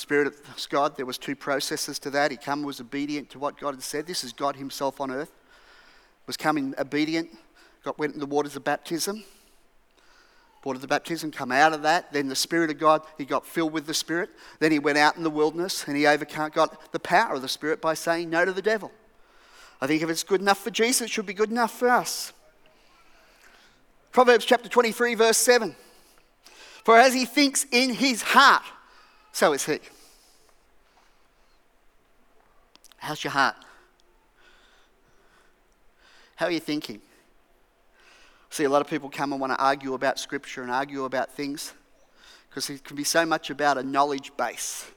Spirit 0.00 0.26
of 0.26 0.68
God, 0.70 0.96
there 0.96 1.06
was 1.06 1.18
two 1.18 1.36
processes 1.36 1.98
to 2.00 2.10
that. 2.10 2.30
He 2.30 2.36
come 2.36 2.62
was 2.62 2.80
obedient 2.80 3.30
to 3.30 3.38
what 3.38 3.58
God 3.58 3.74
had 3.74 3.82
said. 3.82 4.06
This 4.06 4.24
is 4.24 4.32
God 4.32 4.56
himself 4.56 5.00
on 5.00 5.10
earth. 5.10 5.30
Was 6.26 6.36
coming 6.36 6.74
obedient, 6.78 7.28
got 7.84 7.98
went 7.98 8.14
in 8.14 8.20
the 8.20 8.26
waters 8.26 8.56
of 8.56 8.64
baptism. 8.64 9.24
Water 10.64 10.76
of 10.76 10.82
the 10.82 10.88
baptism, 10.88 11.30
come 11.30 11.52
out 11.52 11.72
of 11.72 11.82
that. 11.82 12.12
Then 12.12 12.28
the 12.28 12.36
Spirit 12.36 12.70
of 12.70 12.78
God, 12.78 13.02
he 13.18 13.24
got 13.24 13.46
filled 13.46 13.72
with 13.72 13.86
the 13.86 13.94
Spirit. 13.94 14.30
Then 14.58 14.72
he 14.72 14.78
went 14.78 14.98
out 14.98 15.16
in 15.16 15.22
the 15.22 15.30
wilderness 15.30 15.84
and 15.86 15.96
he 15.96 16.06
overcame, 16.06 16.50
got 16.50 16.92
the 16.92 17.00
power 17.00 17.34
of 17.34 17.42
the 17.42 17.48
Spirit 17.48 17.80
by 17.80 17.94
saying 17.94 18.30
no 18.30 18.44
to 18.44 18.52
the 18.52 18.62
devil. 18.62 18.90
I 19.80 19.86
think 19.86 20.02
if 20.02 20.10
it's 20.10 20.24
good 20.24 20.40
enough 20.40 20.58
for 20.58 20.70
Jesus, 20.70 21.02
it 21.02 21.10
should 21.10 21.26
be 21.26 21.34
good 21.34 21.50
enough 21.50 21.78
for 21.78 21.88
us. 21.88 22.32
Proverbs 24.12 24.44
chapter 24.44 24.68
23, 24.68 25.14
verse 25.14 25.38
7. 25.38 25.74
For 26.84 26.98
as 26.98 27.12
he 27.14 27.24
thinks 27.24 27.66
in 27.70 27.94
his 27.94 28.22
heart, 28.22 28.62
so 29.32 29.52
is 29.52 29.64
he. 29.64 29.78
How's 32.98 33.24
your 33.24 33.32
heart? 33.32 33.56
How 36.36 36.46
are 36.46 36.50
you 36.50 36.60
thinking? 36.60 37.00
See, 38.50 38.64
a 38.64 38.68
lot 38.68 38.80
of 38.82 38.88
people 38.88 39.08
come 39.08 39.32
and 39.32 39.40
want 39.40 39.52
to 39.52 39.62
argue 39.62 39.94
about 39.94 40.18
scripture 40.18 40.62
and 40.62 40.70
argue 40.70 41.04
about 41.04 41.32
things 41.32 41.72
because 42.48 42.68
it 42.68 42.82
can 42.82 42.96
be 42.96 43.04
so 43.04 43.24
much 43.24 43.48
about 43.48 43.78
a 43.78 43.82
knowledge 43.82 44.32
base. 44.36 44.90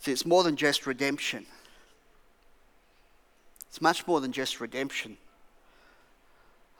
See, 0.00 0.12
it's 0.12 0.26
more 0.26 0.42
than 0.42 0.54
just 0.54 0.86
redemption, 0.86 1.46
it's 3.68 3.80
much 3.80 4.06
more 4.06 4.20
than 4.20 4.32
just 4.32 4.60
redemption. 4.60 5.16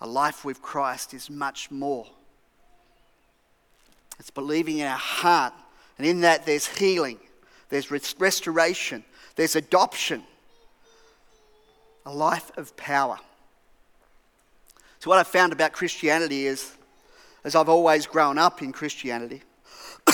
A 0.01 0.07
life 0.07 0.45
with 0.45 0.61
Christ 0.61 1.15
is 1.15 1.31
much 1.31 1.71
more. 1.71 2.07
It's 4.19 4.31
believing 4.31 4.79
in 4.79 4.87
our 4.87 4.97
heart, 4.97 5.53
and 5.99 6.07
in 6.07 6.21
that 6.23 6.47
there's 6.47 6.67
healing, 6.67 7.19
there's 7.69 7.91
restoration, 7.91 9.05
there's 9.37 9.57
adoption, 9.57 10.23
a 12.07 12.13
life 12.13 12.51
of 12.57 12.77
power. 12.77 13.19
So, 15.01 15.11
what 15.11 15.19
I've 15.19 15.27
found 15.27 15.53
about 15.53 15.73
Christianity 15.73 16.47
is, 16.47 16.73
as 17.45 17.55
I've 17.55 17.69
always 17.69 18.07
grown 18.07 18.39
up 18.39 18.63
in 18.63 18.73
Christianity, 18.73 19.43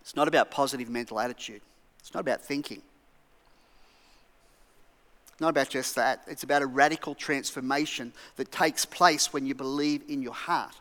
it's 0.00 0.16
not 0.16 0.26
about 0.26 0.50
positive 0.50 0.88
mental 0.88 1.20
attitude, 1.20 1.62
it's 2.00 2.12
not 2.14 2.20
about 2.20 2.42
thinking. 2.42 2.82
Not 5.40 5.48
about 5.48 5.70
just 5.70 5.96
that. 5.96 6.22
It's 6.26 6.42
about 6.42 6.60
a 6.60 6.66
radical 6.66 7.14
transformation 7.14 8.12
that 8.36 8.52
takes 8.52 8.84
place 8.84 9.32
when 9.32 9.46
you 9.46 9.54
believe 9.54 10.02
in 10.06 10.20
your 10.20 10.34
heart. 10.34 10.76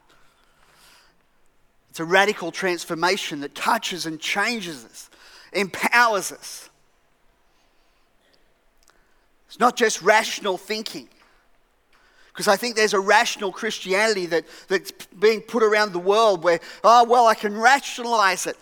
It's 1.90 2.02
a 2.02 2.06
radical 2.06 2.52
transformation 2.52 3.40
that 3.40 3.56
touches 3.56 4.06
and 4.06 4.20
changes 4.20 4.86
us, 4.86 5.10
empowers 5.54 6.32
us. 6.32 6.70
It's 9.48 9.60
not 9.60 9.78
just 9.78 10.02
rational 10.02 10.58
thinking. 10.58 11.08
Because 12.28 12.48
I 12.48 12.56
think 12.56 12.76
there's 12.76 12.94
a 12.94 13.00
rational 13.00 13.52
Christianity 13.52 14.26
that, 14.28 14.46
that's 14.68 14.92
being 15.20 15.42
put 15.42 15.64
around 15.64 15.94
the 15.94 16.00
world 16.00 16.44
where, 16.44 16.60
oh, 16.84 17.06
well, 17.06 17.26
I 17.26 17.34
can 17.34 17.58
rationalize 17.58 18.46
it. 18.46 18.58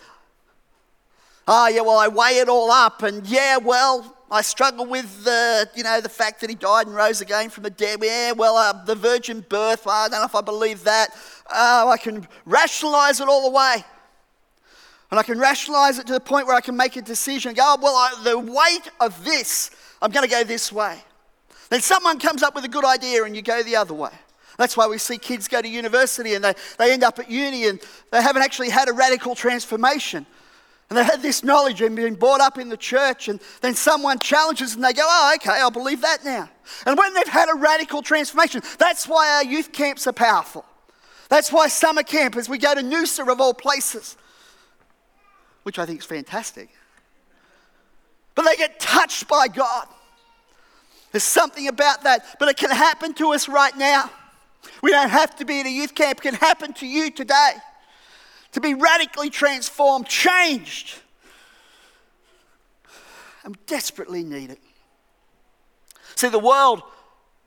Oh, 1.46 1.68
yeah, 1.68 1.82
well, 1.82 1.98
I 1.98 2.08
weigh 2.08 2.38
it 2.38 2.48
all 2.48 2.70
up, 2.70 3.02
and 3.02 3.26
yeah, 3.26 3.56
well, 3.56 4.17
I 4.30 4.42
struggle 4.42 4.84
with 4.84 5.24
the, 5.24 5.68
you 5.74 5.82
know, 5.82 6.00
the 6.00 6.08
fact 6.08 6.40
that 6.42 6.50
he 6.50 6.56
died 6.56 6.86
and 6.86 6.94
rose 6.94 7.20
again 7.20 7.48
from 7.48 7.64
the 7.64 7.70
dead. 7.70 8.00
Yeah, 8.02 8.32
well, 8.32 8.56
uh, 8.56 8.84
the 8.84 8.94
virgin 8.94 9.44
birth, 9.48 9.86
I 9.86 10.08
don't 10.08 10.20
know 10.20 10.26
if 10.26 10.34
I 10.34 10.42
believe 10.42 10.84
that. 10.84 11.08
Oh, 11.50 11.88
I 11.88 11.96
can 11.96 12.28
rationalize 12.44 13.20
it 13.20 13.28
all 13.28 13.48
the 13.50 13.56
way. 13.56 13.84
And 15.10 15.18
I 15.18 15.22
can 15.22 15.38
rationalize 15.38 15.98
it 15.98 16.06
to 16.08 16.12
the 16.12 16.20
point 16.20 16.46
where 16.46 16.56
I 16.56 16.60
can 16.60 16.76
make 16.76 16.96
a 16.96 17.02
decision. 17.02 17.50
And 17.50 17.56
go, 17.56 17.62
oh, 17.64 17.78
well, 17.80 17.94
I, 17.94 18.22
the 18.22 18.38
weight 18.38 18.90
of 19.00 19.24
this, 19.24 19.70
I'm 20.02 20.10
going 20.10 20.28
to 20.28 20.30
go 20.30 20.44
this 20.44 20.70
way. 20.70 21.02
Then 21.70 21.80
someone 21.80 22.18
comes 22.18 22.42
up 22.42 22.54
with 22.54 22.64
a 22.64 22.68
good 22.68 22.84
idea 22.84 23.24
and 23.24 23.34
you 23.34 23.40
go 23.40 23.62
the 23.62 23.76
other 23.76 23.94
way. 23.94 24.12
That's 24.58 24.76
why 24.76 24.86
we 24.88 24.98
see 24.98 25.18
kids 25.18 25.48
go 25.48 25.62
to 25.62 25.68
university 25.68 26.34
and 26.34 26.44
they, 26.44 26.52
they 26.78 26.92
end 26.92 27.04
up 27.04 27.18
at 27.18 27.30
uni 27.30 27.68
and 27.68 27.80
they 28.10 28.20
haven't 28.20 28.42
actually 28.42 28.70
had 28.70 28.88
a 28.88 28.92
radical 28.92 29.34
transformation. 29.34 30.26
And 30.88 30.96
they 30.96 31.04
had 31.04 31.20
this 31.20 31.44
knowledge 31.44 31.82
and 31.82 31.94
been 31.94 32.14
brought 32.14 32.40
up 32.40 32.56
in 32.56 32.70
the 32.70 32.76
church, 32.76 33.28
and 33.28 33.40
then 33.60 33.74
someone 33.74 34.18
challenges 34.18 34.74
and 34.74 34.82
they 34.82 34.94
go, 34.94 35.04
Oh, 35.04 35.32
okay, 35.36 35.60
I'll 35.60 35.70
believe 35.70 36.00
that 36.00 36.24
now. 36.24 36.48
And 36.86 36.96
when 36.96 37.12
they've 37.12 37.28
had 37.28 37.50
a 37.50 37.54
radical 37.54 38.00
transformation, 38.00 38.62
that's 38.78 39.06
why 39.06 39.28
our 39.36 39.44
youth 39.44 39.72
camps 39.72 40.06
are 40.06 40.12
powerful. 40.12 40.64
That's 41.28 41.52
why 41.52 41.68
summer 41.68 42.02
camp, 42.02 42.36
as 42.36 42.48
we 42.48 42.56
go 42.56 42.74
to 42.74 42.80
Noosa 42.80 43.30
of 43.30 43.38
all 43.38 43.52
places, 43.52 44.16
which 45.62 45.78
I 45.78 45.84
think 45.84 46.00
is 46.00 46.06
fantastic. 46.06 46.70
But 48.34 48.46
they 48.46 48.56
get 48.56 48.80
touched 48.80 49.28
by 49.28 49.48
God. 49.48 49.88
There's 51.12 51.24
something 51.24 51.68
about 51.68 52.04
that, 52.04 52.24
but 52.38 52.48
it 52.48 52.56
can 52.56 52.70
happen 52.70 53.12
to 53.14 53.34
us 53.34 53.46
right 53.46 53.76
now. 53.76 54.10
We 54.82 54.90
don't 54.90 55.10
have 55.10 55.36
to 55.36 55.44
be 55.44 55.60
at 55.60 55.66
a 55.66 55.70
youth 55.70 55.94
camp, 55.94 56.18
it 56.18 56.22
can 56.22 56.34
happen 56.34 56.72
to 56.74 56.86
you 56.86 57.10
today 57.10 57.52
to 58.52 58.60
be 58.60 58.74
radically 58.74 59.30
transformed, 59.30 60.06
changed. 60.06 60.94
I 63.44 63.50
desperately 63.66 64.24
need 64.24 64.50
it. 64.50 64.58
See, 66.14 66.28
the 66.28 66.38
world, 66.38 66.82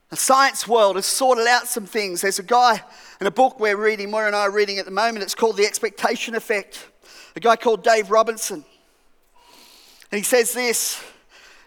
the 0.08 0.16
science 0.16 0.66
world, 0.66 0.96
has 0.96 1.06
sorted 1.06 1.46
out 1.46 1.68
some 1.68 1.86
things. 1.86 2.22
There's 2.22 2.38
a 2.38 2.44
guy 2.44 2.82
in 3.20 3.26
a 3.26 3.30
book 3.30 3.60
we're 3.60 3.76
reading, 3.76 4.10
Moira 4.10 4.28
and 4.28 4.36
I 4.36 4.40
are 4.40 4.50
reading 4.50 4.78
at 4.78 4.84
the 4.84 4.90
moment, 4.90 5.22
it's 5.22 5.34
called 5.34 5.56
The 5.56 5.66
Expectation 5.66 6.34
Effect. 6.34 6.88
A 7.36 7.40
guy 7.40 7.56
called 7.56 7.84
Dave 7.84 8.10
Robinson. 8.10 8.64
And 10.10 10.18
he 10.18 10.24
says 10.24 10.52
this 10.52 11.02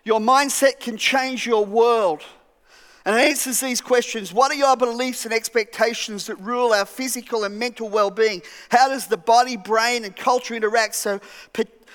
Your 0.03 0.19
mindset 0.19 0.79
can 0.79 0.97
change 0.97 1.45
your 1.45 1.65
world 1.65 2.23
and 3.05 3.15
it 3.15 3.29
answers 3.29 3.59
these 3.59 3.81
questions 3.81 4.33
What 4.33 4.51
are 4.51 4.55
your 4.55 4.75
beliefs 4.75 5.25
and 5.25 5.33
expectations 5.33 6.25
that 6.25 6.37
rule 6.37 6.73
our 6.73 6.85
physical 6.85 7.43
and 7.43 7.57
mental 7.57 7.87
well 7.87 8.09
being? 8.09 8.41
How 8.69 8.89
does 8.89 9.07
the 9.07 9.17
body, 9.17 9.57
brain, 9.57 10.03
and 10.05 10.15
culture 10.15 10.55
interact 10.55 10.95
so, 10.95 11.19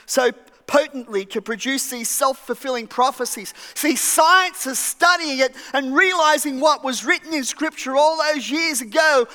so 0.07 0.31
potently 0.69 1.25
to 1.25 1.43
produce 1.43 1.91
these 1.91 2.09
self 2.09 2.39
fulfilling 2.47 2.87
prophecies? 2.87 3.53
See, 3.75 3.97
science 3.97 4.69
is 4.69 4.79
studying 4.79 5.41
it 5.41 5.55
and 5.73 5.97
realizing 5.97 6.61
what 6.61 6.85
was 6.85 7.05
written 7.05 7.35
in 7.35 7.43
Scripture 7.43 7.97
all 7.97 8.17
those 8.33 8.49
years 8.49 8.81
ago 8.81 9.27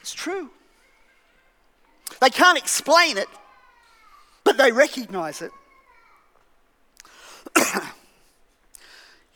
It's 0.00 0.12
true. 0.12 0.50
They 2.20 2.30
can't 2.30 2.58
explain 2.58 3.16
it, 3.16 3.28
but 4.44 4.56
they 4.56 4.72
recognize 4.72 5.40
it. 5.40 5.50
you 7.56 7.62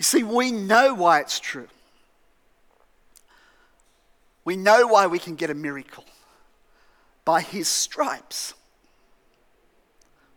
see, 0.00 0.23
we 0.23 0.50
know 0.52 0.93
why 0.95 1.21
it's 1.21 1.40
true. 1.40 1.69
We 4.46 4.56
know 4.56 4.86
why 4.86 5.08
we 5.08 5.18
can 5.18 5.34
get 5.34 5.50
a 5.50 5.54
miracle. 5.54 6.04
By 7.24 7.40
his 7.42 7.66
stripes, 7.66 8.54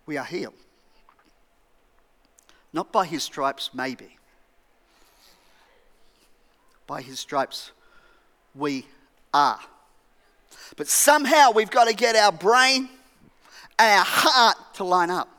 we 0.07 0.17
are 0.17 0.25
healed. 0.25 0.55
Not 2.73 2.91
by 2.91 3.05
his 3.05 3.21
stripes, 3.21 3.69
maybe. 3.71 4.17
By 6.87 7.03
his 7.03 7.19
stripes, 7.19 7.71
we 8.55 8.87
are. 9.31 9.59
But 10.75 10.87
somehow 10.87 11.51
we've 11.51 11.69
got 11.69 11.87
to 11.87 11.93
get 11.93 12.15
our 12.15 12.31
brain 12.31 12.89
and 13.77 13.99
our 13.99 14.05
heart 14.05 14.57
to 14.73 14.83
line 14.83 15.11
up. 15.11 15.29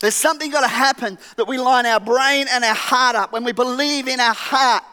There's 0.00 0.14
something 0.14 0.52
got 0.52 0.60
to 0.60 0.68
happen 0.68 1.18
that 1.36 1.48
we 1.48 1.58
line 1.58 1.86
our 1.86 1.98
brain 1.98 2.46
and 2.48 2.62
our 2.62 2.74
heart 2.74 3.16
up 3.16 3.32
when 3.32 3.42
we 3.42 3.50
believe 3.50 4.06
in 4.06 4.20
our 4.20 4.34
heart 4.34 4.84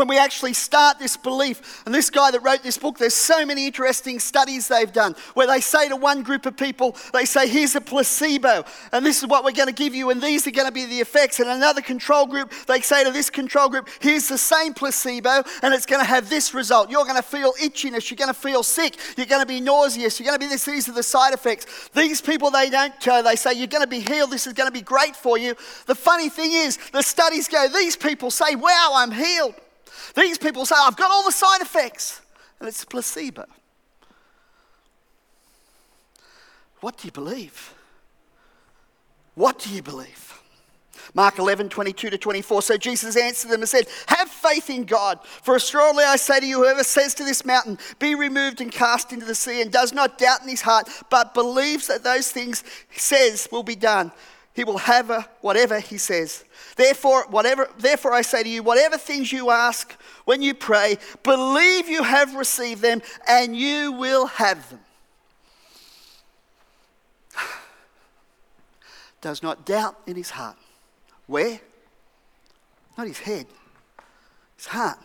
when 0.00 0.08
we 0.08 0.16
actually 0.16 0.54
start 0.54 0.98
this 0.98 1.18
belief. 1.18 1.82
And 1.84 1.94
this 1.94 2.08
guy 2.08 2.30
that 2.30 2.40
wrote 2.40 2.62
this 2.62 2.78
book, 2.78 2.96
there's 2.96 3.12
so 3.12 3.44
many 3.44 3.66
interesting 3.66 4.18
studies 4.18 4.66
they've 4.66 4.90
done 4.90 5.14
where 5.34 5.46
they 5.46 5.60
say 5.60 5.90
to 5.90 5.96
one 5.96 6.22
group 6.22 6.46
of 6.46 6.56
people, 6.56 6.96
they 7.12 7.26
say, 7.26 7.46
here's 7.46 7.76
a 7.76 7.82
placebo, 7.82 8.64
and 8.92 9.04
this 9.04 9.18
is 9.18 9.28
what 9.28 9.44
we're 9.44 9.52
going 9.52 9.68
to 9.68 9.74
give 9.74 9.94
you, 9.94 10.08
and 10.08 10.22
these 10.22 10.46
are 10.46 10.52
going 10.52 10.66
to 10.66 10.72
be 10.72 10.86
the 10.86 11.00
effects. 11.00 11.38
And 11.38 11.50
another 11.50 11.82
control 11.82 12.24
group, 12.24 12.50
they 12.66 12.80
say 12.80 13.04
to 13.04 13.10
this 13.10 13.28
control 13.28 13.68
group, 13.68 13.90
here's 14.00 14.26
the 14.26 14.38
same 14.38 14.72
placebo, 14.72 15.42
and 15.62 15.74
it's 15.74 15.84
going 15.84 16.00
to 16.00 16.08
have 16.08 16.30
this 16.30 16.54
result. 16.54 16.90
You're 16.90 17.04
going 17.04 17.16
to 17.16 17.22
feel 17.22 17.52
itchiness, 17.60 18.10
you're 18.10 18.16
going 18.16 18.32
to 18.32 18.40
feel 18.40 18.62
sick, 18.62 18.96
you're 19.18 19.26
going 19.26 19.42
to 19.42 19.46
be 19.46 19.60
nauseous, 19.60 20.18
you're 20.18 20.26
going 20.26 20.38
to 20.38 20.42
be 20.42 20.48
this, 20.48 20.64
these 20.64 20.88
are 20.88 20.92
the 20.92 21.02
side 21.02 21.34
effects. 21.34 21.90
These 21.94 22.22
people, 22.22 22.50
they 22.50 22.70
don't, 22.70 23.06
uh, 23.06 23.20
they 23.20 23.36
say, 23.36 23.52
you're 23.52 23.66
going 23.66 23.84
to 23.84 23.86
be 23.86 24.00
healed, 24.00 24.30
this 24.30 24.46
is 24.46 24.54
going 24.54 24.68
to 24.68 24.72
be 24.72 24.80
great 24.80 25.14
for 25.14 25.36
you. 25.36 25.54
The 25.84 25.94
funny 25.94 26.30
thing 26.30 26.52
is, 26.52 26.78
the 26.94 27.02
studies 27.02 27.48
go, 27.48 27.68
these 27.68 27.96
people 27.96 28.30
say, 28.30 28.54
wow, 28.54 28.92
I'm 28.94 29.12
healed. 29.12 29.56
These 30.14 30.38
people 30.38 30.66
say, 30.66 30.74
I've 30.78 30.96
got 30.96 31.10
all 31.10 31.24
the 31.24 31.32
side 31.32 31.60
effects, 31.60 32.20
and 32.58 32.68
it's 32.68 32.82
a 32.82 32.86
placebo. 32.86 33.44
What 36.80 36.96
do 36.98 37.06
you 37.06 37.12
believe? 37.12 37.74
What 39.34 39.58
do 39.58 39.70
you 39.70 39.82
believe? 39.82 40.40
Mark 41.14 41.38
11, 41.38 41.68
22 41.70 42.10
to 42.10 42.18
24. 42.18 42.62
So 42.62 42.76
Jesus 42.76 43.16
answered 43.16 43.50
them 43.50 43.60
and 43.60 43.68
said, 43.68 43.86
Have 44.06 44.28
faith 44.28 44.70
in 44.70 44.84
God. 44.84 45.18
For 45.24 45.56
assuredly 45.56 46.04
I 46.04 46.16
say 46.16 46.40
to 46.40 46.46
you, 46.46 46.58
whoever 46.58 46.84
says 46.84 47.14
to 47.14 47.24
this 47.24 47.44
mountain, 47.44 47.78
Be 47.98 48.14
removed 48.14 48.60
and 48.60 48.70
cast 48.70 49.12
into 49.12 49.26
the 49.26 49.34
sea, 49.34 49.62
and 49.62 49.72
does 49.72 49.92
not 49.92 50.18
doubt 50.18 50.42
in 50.42 50.48
his 50.48 50.62
heart, 50.62 50.88
but 51.10 51.34
believes 51.34 51.86
that 51.88 52.04
those 52.04 52.30
things 52.30 52.64
says 52.92 53.48
will 53.50 53.62
be 53.62 53.76
done, 53.76 54.12
he 54.60 54.64
will 54.64 54.76
have 54.76 55.08
a, 55.08 55.26
whatever 55.40 55.80
he 55.80 55.96
says. 55.96 56.44
Therefore, 56.76 57.24
whatever, 57.30 57.70
therefore, 57.78 58.12
I 58.12 58.20
say 58.20 58.42
to 58.42 58.48
you, 58.48 58.62
whatever 58.62 58.98
things 58.98 59.32
you 59.32 59.50
ask 59.50 59.92
when 60.26 60.42
you 60.42 60.52
pray, 60.52 60.98
believe 61.22 61.88
you 61.88 62.02
have 62.02 62.34
received 62.34 62.82
them 62.82 63.00
and 63.26 63.56
you 63.56 63.92
will 63.92 64.26
have 64.26 64.68
them. 64.68 64.80
Does 69.22 69.42
not 69.42 69.64
doubt 69.64 69.96
in 70.06 70.14
his 70.14 70.28
heart. 70.28 70.58
Where? 71.26 71.58
Not 72.98 73.06
his 73.06 73.20
head, 73.20 73.46
his 74.58 74.66
heart. 74.66 74.98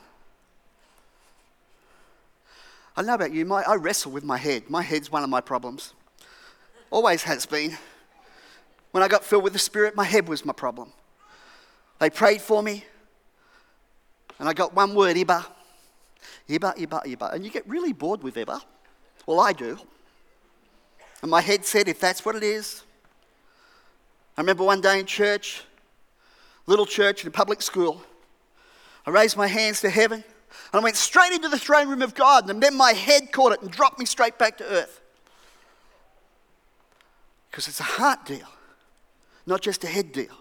I 2.97 3.01
don't 3.01 3.07
know 3.07 3.13
about 3.13 3.31
you, 3.31 3.45
my, 3.45 3.63
I 3.63 3.75
wrestle 3.75 4.11
with 4.11 4.25
my 4.25 4.37
head. 4.37 4.69
My 4.69 4.81
head's 4.81 5.09
one 5.09 5.23
of 5.23 5.29
my 5.29 5.39
problems. 5.39 5.93
Always 6.91 7.23
has 7.23 7.45
been. 7.45 7.77
When 8.95 9.03
I 9.03 9.09
got 9.09 9.25
filled 9.25 9.43
with 9.43 9.51
the 9.51 9.59
Spirit, 9.59 9.93
my 9.97 10.05
head 10.05 10.29
was 10.29 10.45
my 10.45 10.53
problem. 10.53 10.93
They 11.99 12.09
prayed 12.09 12.39
for 12.39 12.63
me, 12.63 12.85
and 14.39 14.47
I 14.47 14.53
got 14.53 14.73
one 14.73 14.95
word, 14.95 15.17
Iba. 15.17 15.45
Iba, 16.47 16.77
Iba, 16.77 17.03
Iba. 17.03 17.33
And 17.33 17.43
you 17.43 17.51
get 17.51 17.67
really 17.67 17.91
bored 17.91 18.23
with 18.23 18.35
Iba. 18.35 18.61
Well, 19.25 19.41
I 19.41 19.51
do. 19.51 19.77
And 21.21 21.29
my 21.29 21.41
head 21.41 21.65
said, 21.65 21.89
if 21.89 21.99
that's 21.99 22.23
what 22.23 22.37
it 22.37 22.43
is. 22.43 22.83
I 24.37 24.41
remember 24.41 24.63
one 24.63 24.79
day 24.79 24.97
in 24.97 25.05
church, 25.05 25.63
little 26.65 26.85
church 26.85 27.23
in 27.23 27.27
a 27.27 27.31
public 27.31 27.61
school, 27.61 28.01
I 29.05 29.09
raised 29.09 29.35
my 29.35 29.47
hands 29.47 29.81
to 29.81 29.89
heaven 29.89 30.23
and 30.71 30.79
I 30.79 30.81
went 30.81 30.95
straight 30.95 31.33
into 31.33 31.49
the 31.49 31.59
throne 31.59 31.89
room 31.89 32.01
of 32.01 32.15
God, 32.15 32.49
and 32.49 32.63
then 32.63 32.77
my 32.77 32.93
head 32.93 33.33
caught 33.33 33.51
it 33.51 33.61
and 33.61 33.69
dropped 33.69 33.99
me 33.99 34.05
straight 34.05 34.37
back 34.37 34.57
to 34.59 34.63
earth. 34.63 35.01
Because 37.51 37.67
it's 37.67 37.81
a 37.81 37.83
heart 37.83 38.25
deal, 38.25 38.47
not 39.45 39.61
just 39.61 39.83
a 39.83 39.87
head 39.87 40.11
deal. 40.11 40.35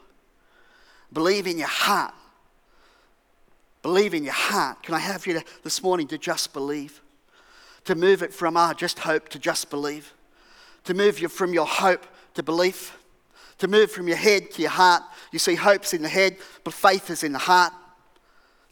Believe 1.12 1.46
in 1.46 1.58
your 1.58 1.68
heart. 1.68 2.14
Believe 3.82 4.14
in 4.14 4.24
your 4.24 4.32
heart. 4.32 4.82
Can 4.82 4.94
I 4.94 4.98
have 4.98 5.26
you 5.26 5.34
to, 5.34 5.44
this 5.62 5.82
morning 5.82 6.08
to 6.08 6.18
just 6.18 6.52
believe? 6.52 7.02
To 7.84 7.94
move 7.94 8.22
it 8.22 8.32
from, 8.32 8.56
ah, 8.56 8.72
just 8.72 9.00
hope 9.00 9.28
to 9.30 9.38
just 9.38 9.70
believe. 9.70 10.12
To 10.84 10.94
move 10.94 11.18
you 11.20 11.28
from 11.28 11.52
your 11.52 11.66
hope 11.66 12.06
to 12.34 12.42
belief. 12.42 12.96
To 13.58 13.68
move 13.68 13.90
from 13.90 14.08
your 14.08 14.16
head 14.16 14.50
to 14.52 14.62
your 14.62 14.70
heart. 14.70 15.02
You 15.32 15.38
see, 15.38 15.54
hope's 15.54 15.92
in 15.92 16.02
the 16.02 16.08
head, 16.08 16.36
but 16.64 16.74
faith 16.74 17.10
is 17.10 17.22
in 17.22 17.32
the 17.32 17.38
heart. 17.38 17.72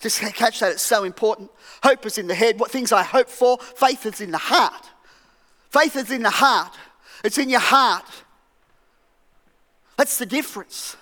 Just 0.00 0.18
catch 0.18 0.58
that, 0.60 0.72
it's 0.72 0.82
so 0.82 1.04
important. 1.04 1.48
Hope 1.84 2.04
is 2.06 2.18
in 2.18 2.26
the 2.26 2.34
head, 2.34 2.58
what 2.58 2.72
things 2.72 2.90
I 2.90 3.04
hope 3.04 3.28
for, 3.28 3.58
faith 3.58 4.04
is 4.04 4.20
in 4.20 4.32
the 4.32 4.38
heart. 4.38 4.90
Faith 5.70 5.94
is 5.94 6.10
in 6.10 6.22
the 6.22 6.30
heart, 6.30 6.74
it's 7.22 7.38
in 7.38 7.48
your 7.48 7.60
heart. 7.60 8.04
That's 10.02 10.18
the 10.18 10.26
difference. 10.26 10.96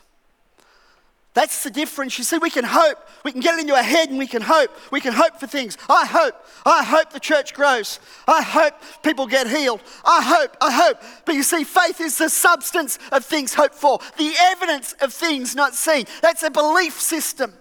That's 1.33 1.65
the 1.65 1.71
difference. 1.71 2.19
You 2.19 2.25
see, 2.25 2.37
we 2.37 2.51
can 2.51 2.67
hope. 2.67 2.99
We 3.25 3.33
can 3.33 3.41
get 3.41 3.55
it 3.55 3.63
into 3.63 3.75
our 3.75 3.83
head 3.83 4.11
and 4.11 4.19
we 4.19 4.27
can 4.27 4.43
hope. 4.43 4.71
We 4.93 5.01
can 5.01 5.15
hope 5.15 5.41
for 5.41 5.47
things. 5.47 5.79
I 5.89 6.05
hope. 6.05 6.35
I 6.67 6.85
hope 6.85 7.11
the 7.11 7.19
church 7.19 7.55
grows. 7.55 7.99
I 8.29 8.43
hope 8.43 8.75
people 9.03 9.27
get 9.27 9.47
healed. 9.47 9.81
I 10.05 10.21
hope. 10.23 10.55
I 10.61 10.71
hope. 10.71 11.01
But 11.25 11.35
you 11.35 11.45
see, 11.45 11.65
faith 11.65 11.99
is 11.99 12.19
the 12.19 12.29
substance 12.29 12.99
of 13.11 13.25
things 13.25 13.55
hoped 13.55 13.75
for, 13.75 14.01
the 14.19 14.35
evidence 14.39 14.95
of 15.01 15.15
things 15.15 15.57
not 15.57 15.75
seen. 15.75 16.05
That's 16.21 16.43
a 16.43 16.51
belief 16.51 17.01
system. 17.01 17.55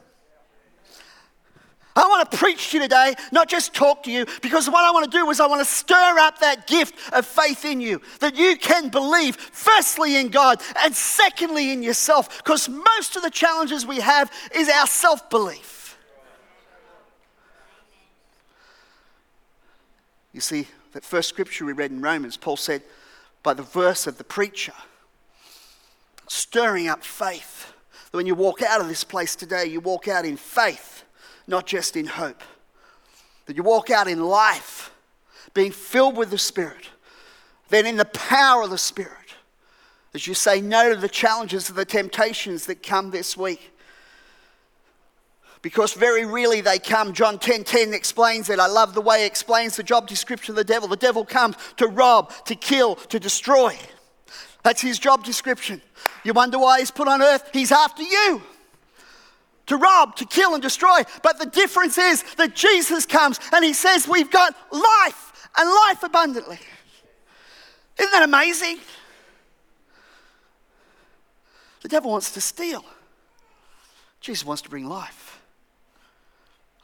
I 1.99 2.07
want 2.07 2.31
to 2.31 2.37
preach 2.37 2.71
to 2.71 2.77
you 2.77 2.83
today, 2.83 3.13
not 3.33 3.49
just 3.49 3.73
talk 3.73 4.03
to 4.03 4.11
you, 4.11 4.25
because 4.41 4.69
what 4.69 4.85
I 4.85 4.91
want 4.91 5.11
to 5.11 5.17
do 5.17 5.29
is 5.29 5.41
I 5.41 5.47
want 5.47 5.59
to 5.59 5.65
stir 5.65 6.17
up 6.19 6.39
that 6.39 6.65
gift 6.65 6.95
of 7.11 7.25
faith 7.25 7.65
in 7.65 7.81
you, 7.81 8.01
that 8.21 8.37
you 8.37 8.55
can 8.55 8.87
believe, 8.87 9.35
firstly 9.35 10.15
in 10.15 10.29
God, 10.29 10.61
and 10.77 10.95
secondly 10.95 11.73
in 11.73 11.83
yourself, 11.83 12.37
because 12.37 12.69
most 12.69 13.17
of 13.17 13.21
the 13.21 13.29
challenges 13.29 13.85
we 13.85 13.99
have 13.99 14.31
is 14.55 14.69
our 14.69 14.87
self 14.87 15.29
belief. 15.29 15.97
You 20.31 20.39
see, 20.39 20.67
that 20.93 21.03
first 21.03 21.27
scripture 21.27 21.65
we 21.65 21.73
read 21.73 21.91
in 21.91 22.01
Romans, 22.01 22.37
Paul 22.37 22.55
said, 22.55 22.81
by 23.43 23.53
the 23.53 23.63
verse 23.63 24.07
of 24.07 24.17
the 24.17 24.23
preacher, 24.23 24.73
stirring 26.27 26.87
up 26.87 27.03
faith. 27.03 27.73
That 28.11 28.17
when 28.17 28.25
you 28.25 28.35
walk 28.35 28.61
out 28.61 28.79
of 28.79 28.87
this 28.87 29.03
place 29.03 29.35
today, 29.35 29.65
you 29.65 29.81
walk 29.81 30.07
out 30.07 30.23
in 30.25 30.37
faith 30.37 30.88
not 31.49 31.65
just 31.65 31.97
in 31.97 32.05
hope. 32.05 32.41
That 33.47 33.57
you 33.57 33.63
walk 33.63 33.89
out 33.89 34.07
in 34.07 34.21
life 34.21 34.91
being 35.53 35.71
filled 35.71 36.15
with 36.15 36.29
the 36.29 36.37
Spirit, 36.37 36.87
then 37.69 37.85
in 37.85 37.97
the 37.97 38.05
power 38.05 38.63
of 38.63 38.69
the 38.69 38.77
Spirit, 38.77 39.13
as 40.13 40.27
you 40.27 40.33
say 40.33 40.61
no 40.61 40.93
to 40.93 40.99
the 40.99 41.09
challenges 41.09 41.69
and 41.69 41.77
the 41.77 41.85
temptations 41.85 42.65
that 42.67 42.83
come 42.83 43.11
this 43.11 43.35
week. 43.35 43.71
Because 45.61 45.93
very 45.93 46.25
really 46.25 46.61
they 46.61 46.79
come. 46.79 47.11
John 47.13 47.37
10 47.37 47.65
10 47.65 47.93
explains 47.93 48.49
it. 48.49 48.59
I 48.59 48.67
love 48.67 48.93
the 48.93 49.01
way 49.01 49.21
he 49.21 49.25
explains 49.25 49.75
the 49.75 49.83
job 49.83 50.07
description 50.07 50.53
of 50.53 50.55
the 50.55 50.63
devil. 50.63 50.87
The 50.87 50.95
devil 50.95 51.25
comes 51.25 51.57
to 51.77 51.87
rob, 51.87 52.31
to 52.45 52.55
kill, 52.55 52.95
to 52.95 53.19
destroy. 53.19 53.77
That's 54.63 54.81
his 54.81 54.99
job 54.99 55.25
description. 55.25 55.81
You 56.23 56.33
wonder 56.33 56.59
why 56.59 56.79
he's 56.79 56.91
put 56.91 57.07
on 57.07 57.21
earth? 57.21 57.49
He's 57.51 57.71
after 57.71 58.03
you 58.03 58.41
to 59.69 59.77
rob, 59.77 60.15
to 60.17 60.25
kill, 60.25 60.53
and 60.53 60.61
destroy. 60.61 61.01
But 61.23 61.39
the 61.39 61.45
difference 61.45 61.97
is 61.97 62.23
that 62.35 62.55
Jesus 62.55 63.05
comes 63.05 63.39
and 63.53 63.63
he 63.63 63.73
says, 63.73 64.07
We've 64.07 64.29
got 64.29 64.55
life 64.71 65.49
and 65.57 65.69
life 65.69 66.03
abundantly. 66.03 66.59
Isn't 67.97 68.11
that 68.11 68.23
amazing? 68.23 68.79
The 71.81 71.87
devil 71.87 72.11
wants 72.11 72.31
to 72.31 72.41
steal, 72.41 72.83
Jesus 74.19 74.45
wants 74.45 74.61
to 74.63 74.69
bring 74.69 74.87
life. 74.87 75.39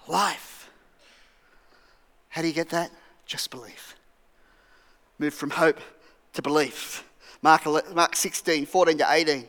Life. 0.07 0.69
How 2.29 2.41
do 2.41 2.47
you 2.47 2.53
get 2.53 2.69
that? 2.69 2.91
Just 3.25 3.49
believe. 3.49 3.95
Move 5.17 5.33
from 5.33 5.49
hope 5.49 5.79
to 6.33 6.41
belief. 6.43 7.03
Mark, 7.41 7.65
Mark 7.95 8.15
16, 8.15 8.67
14 8.67 8.97
to 8.99 9.11
18 9.11 9.47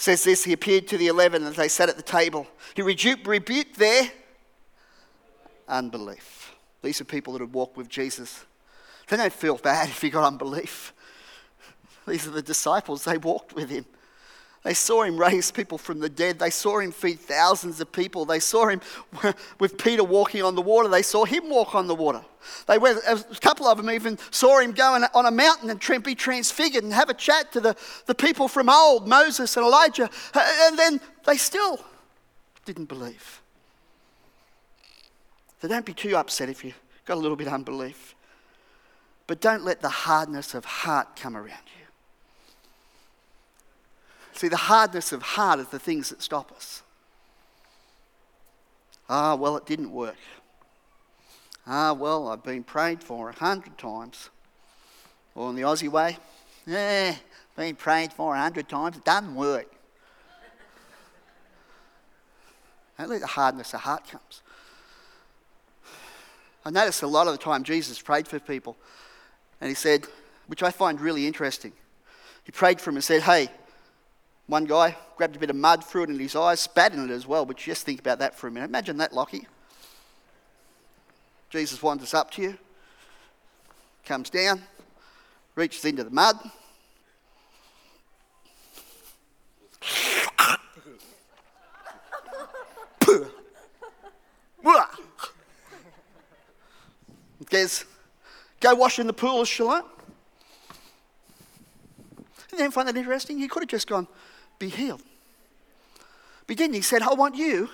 says 0.00 0.24
this 0.24 0.44
He 0.44 0.52
appeared 0.52 0.88
to 0.88 0.98
the 0.98 1.08
eleven 1.08 1.44
as 1.44 1.56
they 1.56 1.68
sat 1.68 1.88
at 1.88 1.96
the 1.96 2.02
table. 2.02 2.46
He 2.74 2.82
rebuked, 2.82 3.26
rebuked 3.26 3.76
their 3.76 4.10
unbelief. 5.66 6.54
These 6.82 7.00
are 7.00 7.04
people 7.04 7.32
that 7.34 7.40
had 7.40 7.52
walked 7.52 7.76
with 7.76 7.88
Jesus. 7.88 8.44
They 9.08 9.16
don't 9.16 9.32
feel 9.32 9.56
bad 9.56 9.88
if 9.88 10.02
you 10.02 10.10
got 10.10 10.26
unbelief. 10.26 10.92
These 12.06 12.26
are 12.26 12.30
the 12.30 12.42
disciples, 12.42 13.04
they 13.04 13.18
walked 13.18 13.54
with 13.54 13.70
him. 13.70 13.84
They 14.68 14.74
saw 14.74 15.02
him 15.02 15.16
raise 15.16 15.50
people 15.50 15.78
from 15.78 15.98
the 15.98 16.10
dead. 16.10 16.38
They 16.38 16.50
saw 16.50 16.78
him 16.80 16.92
feed 16.92 17.20
thousands 17.20 17.80
of 17.80 17.90
people. 17.90 18.26
They 18.26 18.38
saw 18.38 18.68
him 18.68 18.82
with 19.58 19.78
Peter 19.78 20.04
walking 20.04 20.42
on 20.42 20.56
the 20.56 20.60
water. 20.60 20.90
They 20.90 21.00
saw 21.00 21.24
him 21.24 21.48
walk 21.48 21.74
on 21.74 21.86
the 21.86 21.94
water. 21.94 22.20
They 22.66 22.76
went, 22.76 22.98
a 23.06 23.16
couple 23.40 23.66
of 23.66 23.78
them 23.78 23.88
even 23.88 24.18
saw 24.30 24.58
him 24.58 24.72
go 24.72 25.02
on 25.14 25.24
a 25.24 25.30
mountain 25.30 25.70
and 25.70 26.02
be 26.02 26.14
transfigured 26.14 26.84
and 26.84 26.92
have 26.92 27.08
a 27.08 27.14
chat 27.14 27.50
to 27.52 27.60
the, 27.60 27.76
the 28.04 28.14
people 28.14 28.46
from 28.46 28.68
old, 28.68 29.08
Moses 29.08 29.56
and 29.56 29.64
Elijah. 29.64 30.10
And 30.34 30.78
then 30.78 31.00
they 31.24 31.38
still 31.38 31.80
didn't 32.66 32.90
believe. 32.90 33.40
So 35.62 35.68
don't 35.68 35.86
be 35.86 35.94
too 35.94 36.14
upset 36.14 36.50
if 36.50 36.62
you've 36.62 36.78
got 37.06 37.14
a 37.14 37.20
little 37.20 37.38
bit 37.38 37.46
of 37.46 37.54
unbelief. 37.54 38.14
But 39.26 39.40
don't 39.40 39.64
let 39.64 39.80
the 39.80 39.88
hardness 39.88 40.52
of 40.52 40.66
heart 40.66 41.16
come 41.16 41.38
around 41.38 41.62
you. 41.77 41.77
See, 44.38 44.46
the 44.46 44.56
hardness 44.56 45.10
of 45.10 45.20
heart 45.20 45.58
is 45.58 45.66
the 45.66 45.80
things 45.80 46.10
that 46.10 46.22
stop 46.22 46.52
us. 46.52 46.84
Ah, 49.08 49.34
well, 49.34 49.56
it 49.56 49.66
didn't 49.66 49.90
work. 49.90 50.14
Ah, 51.66 51.92
well, 51.92 52.28
I've 52.28 52.44
been 52.44 52.62
prayed 52.62 53.02
for 53.02 53.30
a 53.30 53.32
hundred 53.32 53.76
times. 53.76 54.30
Or 55.34 55.50
in 55.50 55.56
the 55.56 55.62
Aussie 55.62 55.88
way, 55.88 56.18
eh, 56.68 57.16
been 57.56 57.74
prayed 57.74 58.12
for 58.12 58.36
a 58.36 58.38
hundred 58.38 58.68
times, 58.68 58.96
it 58.96 59.04
doesn't 59.04 59.34
work. 59.34 59.72
Only 62.96 63.18
the 63.18 63.26
hardness 63.26 63.74
of 63.74 63.80
heart 63.80 64.06
comes. 64.08 64.42
I 66.64 66.70
noticed 66.70 67.02
a 67.02 67.08
lot 67.08 67.26
of 67.26 67.32
the 67.32 67.42
time 67.42 67.64
Jesus 67.64 68.00
prayed 68.00 68.28
for 68.28 68.38
people, 68.38 68.76
and 69.60 69.68
he 69.68 69.74
said, 69.74 70.06
which 70.46 70.62
I 70.62 70.70
find 70.70 71.00
really 71.00 71.26
interesting. 71.26 71.72
He 72.44 72.52
prayed 72.52 72.80
for 72.80 72.90
them 72.90 72.98
and 72.98 73.04
said, 73.04 73.22
Hey, 73.22 73.50
one 74.48 74.64
guy 74.64 74.96
grabbed 75.16 75.36
a 75.36 75.38
bit 75.38 75.50
of 75.50 75.56
mud, 75.56 75.84
threw 75.84 76.02
it 76.02 76.10
in 76.10 76.18
his 76.18 76.34
eyes, 76.34 76.58
spat 76.58 76.92
in 76.92 77.08
it 77.08 77.12
as 77.12 77.26
well, 77.26 77.46
but 77.46 77.56
just 77.56 77.86
think 77.86 78.00
about 78.00 78.18
that 78.18 78.34
for 78.34 78.48
a 78.48 78.50
minute. 78.50 78.66
Imagine 78.66 78.96
that, 78.96 79.12
Lockie. 79.12 79.46
Jesus 81.50 81.80
wanders 81.82 82.12
up 82.12 82.30
to 82.32 82.42
you, 82.42 82.58
comes 84.04 84.28
down, 84.28 84.62
reaches 85.54 85.84
into 85.84 86.02
the 86.02 86.10
mud. 86.10 86.36
Says, 97.50 97.86
go 98.60 98.74
wash 98.76 99.00
in 99.00 99.08
the 99.08 99.12
pool 99.12 99.44
of. 99.44 99.82
You 102.52 102.58
didn't 102.58 102.72
find 102.72 102.86
that 102.86 102.96
interesting? 102.96 103.38
He 103.38 103.48
could 103.48 103.64
have 103.64 103.68
just 103.68 103.88
gone, 103.88 104.06
be 104.58 104.68
healed. 104.68 105.02
He 106.46 106.80
said, 106.80 107.02
I 107.02 107.14
want 107.14 107.34
you. 107.36 107.68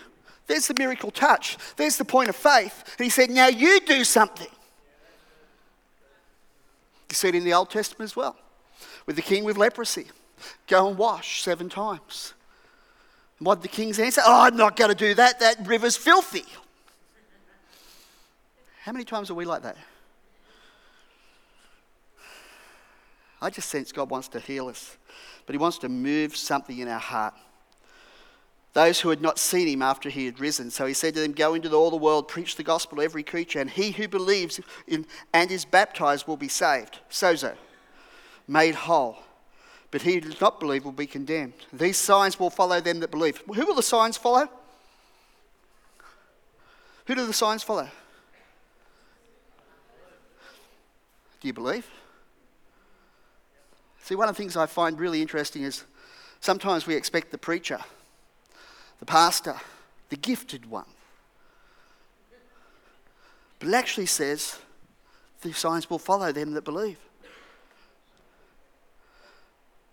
There's 0.46 0.66
the 0.66 0.74
miracle 0.74 1.10
touch. 1.10 1.56
There's 1.76 1.96
the 1.96 2.04
point 2.04 2.28
of 2.28 2.36
faith. 2.36 2.94
And 2.98 3.04
he 3.04 3.10
said, 3.10 3.30
Now 3.30 3.46
you 3.46 3.80
do 3.80 4.04
something. 4.04 4.48
You 7.08 7.14
see 7.14 7.28
it 7.28 7.34
in 7.34 7.44
the 7.44 7.54
Old 7.54 7.70
Testament 7.70 8.10
as 8.10 8.16
well. 8.16 8.36
With 9.06 9.16
the 9.16 9.22
king 9.22 9.44
with 9.44 9.56
leprosy. 9.56 10.06
Go 10.66 10.88
and 10.88 10.98
wash 10.98 11.42
seven 11.42 11.68
times. 11.68 12.34
And 13.38 13.46
what 13.46 13.62
the 13.62 13.68
king's 13.68 13.98
answer? 13.98 14.22
Oh, 14.24 14.42
I'm 14.42 14.56
not 14.56 14.76
going 14.76 14.90
to 14.90 14.96
do 14.96 15.14
that. 15.14 15.40
That 15.40 15.66
river's 15.66 15.96
filthy. 15.96 16.44
How 18.82 18.92
many 18.92 19.04
times 19.04 19.30
are 19.30 19.34
we 19.34 19.44
like 19.44 19.62
that? 19.62 19.76
I 23.40 23.50
just 23.50 23.68
sense 23.68 23.92
God 23.92 24.10
wants 24.10 24.28
to 24.28 24.40
heal 24.40 24.68
us, 24.68 24.96
but 25.46 25.54
He 25.54 25.58
wants 25.58 25.78
to 25.78 25.88
move 25.88 26.36
something 26.36 26.78
in 26.78 26.88
our 26.88 26.98
heart. 26.98 27.34
Those 28.74 29.00
who 29.00 29.10
had 29.10 29.22
not 29.22 29.38
seen 29.38 29.68
him 29.68 29.82
after 29.82 30.10
he 30.10 30.26
had 30.26 30.40
risen. 30.40 30.68
So 30.68 30.84
he 30.84 30.94
said 30.94 31.14
to 31.14 31.20
them, 31.20 31.30
Go 31.30 31.54
into 31.54 31.72
all 31.72 31.90
the 31.90 31.96
world, 31.96 32.26
preach 32.26 32.56
the 32.56 32.64
gospel 32.64 32.96
to 32.96 33.04
every 33.04 33.22
creature, 33.22 33.60
and 33.60 33.70
he 33.70 33.92
who 33.92 34.08
believes 34.08 34.60
in, 34.88 35.06
and 35.32 35.50
is 35.52 35.64
baptized 35.64 36.26
will 36.26 36.36
be 36.36 36.48
saved. 36.48 36.98
Sozo, 37.08 37.54
made 38.48 38.74
whole. 38.74 39.18
But 39.92 40.02
he 40.02 40.14
who 40.14 40.22
does 40.22 40.40
not 40.40 40.58
believe 40.58 40.84
will 40.84 40.90
be 40.90 41.06
condemned. 41.06 41.54
These 41.72 41.98
signs 41.98 42.40
will 42.40 42.50
follow 42.50 42.80
them 42.80 42.98
that 42.98 43.12
believe. 43.12 43.40
Who 43.46 43.64
will 43.64 43.76
the 43.76 43.82
signs 43.82 44.16
follow? 44.16 44.48
Who 47.06 47.14
do 47.14 47.26
the 47.26 47.32
signs 47.32 47.62
follow? 47.62 47.88
Do 51.40 51.46
you 51.46 51.52
believe? 51.52 51.86
See, 54.04 54.16
one 54.16 54.28
of 54.28 54.36
the 54.36 54.42
things 54.42 54.54
I 54.54 54.66
find 54.66 55.00
really 55.00 55.22
interesting 55.22 55.62
is 55.62 55.82
sometimes 56.40 56.86
we 56.86 56.94
expect 56.94 57.30
the 57.30 57.38
preacher, 57.38 57.78
the 59.00 59.06
pastor, 59.06 59.54
the 60.10 60.16
gifted 60.16 60.66
one. 60.66 60.84
But 63.58 63.68
it 63.68 63.74
actually 63.74 64.04
says 64.04 64.58
the 65.40 65.54
signs 65.54 65.88
will 65.88 65.98
follow 65.98 66.32
them 66.32 66.52
that 66.52 66.64
believe. 66.66 66.98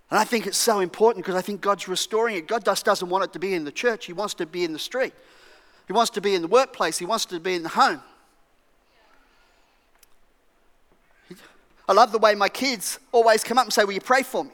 And 0.10 0.19
I 0.19 0.26
think 0.26 0.45
it's 0.45 0.58
so 0.58 0.82
important 0.82 1.24
because 1.24 1.39
I 1.39 1.41
think 1.41 1.62
God's 1.62 1.88
restoring 1.88 2.36
it. 2.36 2.50
God 2.50 2.65
just 2.65 2.84
doesn't 2.84 3.08
want 3.08 3.24
it 3.24 3.32
to 3.32 3.39
be 3.39 3.54
in 3.54 3.63
the 3.63 3.71
church, 3.71 4.08
He 4.08 4.13
wants 4.13 4.34
to 4.34 4.45
be 4.45 4.65
in 4.65 4.74
the 4.74 4.80
street. 4.80 5.13
He 5.88 5.93
wants 5.93 6.12
to 6.12 6.21
be 6.21 6.36
in 6.36 6.41
the 6.41 6.50
workplace, 6.50 6.97
He 6.97 7.06
wants 7.06 7.24
to 7.28 7.39
be 7.39 7.56
in 7.56 7.63
the 7.63 7.69
home. 7.69 8.02
I 11.88 11.94
love 11.94 12.12
the 12.12 12.17
way 12.17 12.36
my 12.36 12.50
kids 12.50 13.00
always 13.12 13.44
come 13.44 13.58
up 13.58 13.65
and 13.65 13.74
say, 13.74 13.84
Will 13.84 13.94
you 13.94 14.02
pray 14.02 14.24
for 14.24 14.44
me? 14.44 14.52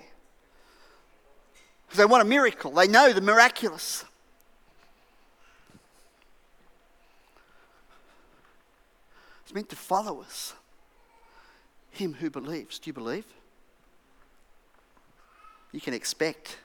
Because 1.86 2.00
they 2.00 2.06
want 2.06 2.22
a 2.22 2.26
miracle. 2.26 2.72
They 2.72 2.88
know 2.88 3.14
the 3.14 3.22
miraculous. 3.22 4.04
It's 9.44 9.54
meant 9.54 9.70
to 9.70 9.78
follow 9.78 10.22
us. 10.22 10.54
Him 11.92 12.14
who 12.14 12.30
believes. 12.30 12.80
Do 12.80 12.90
you 12.90 12.94
believe? 12.94 13.26
You 15.72 15.80
can 15.80 15.94
expect 15.94 16.58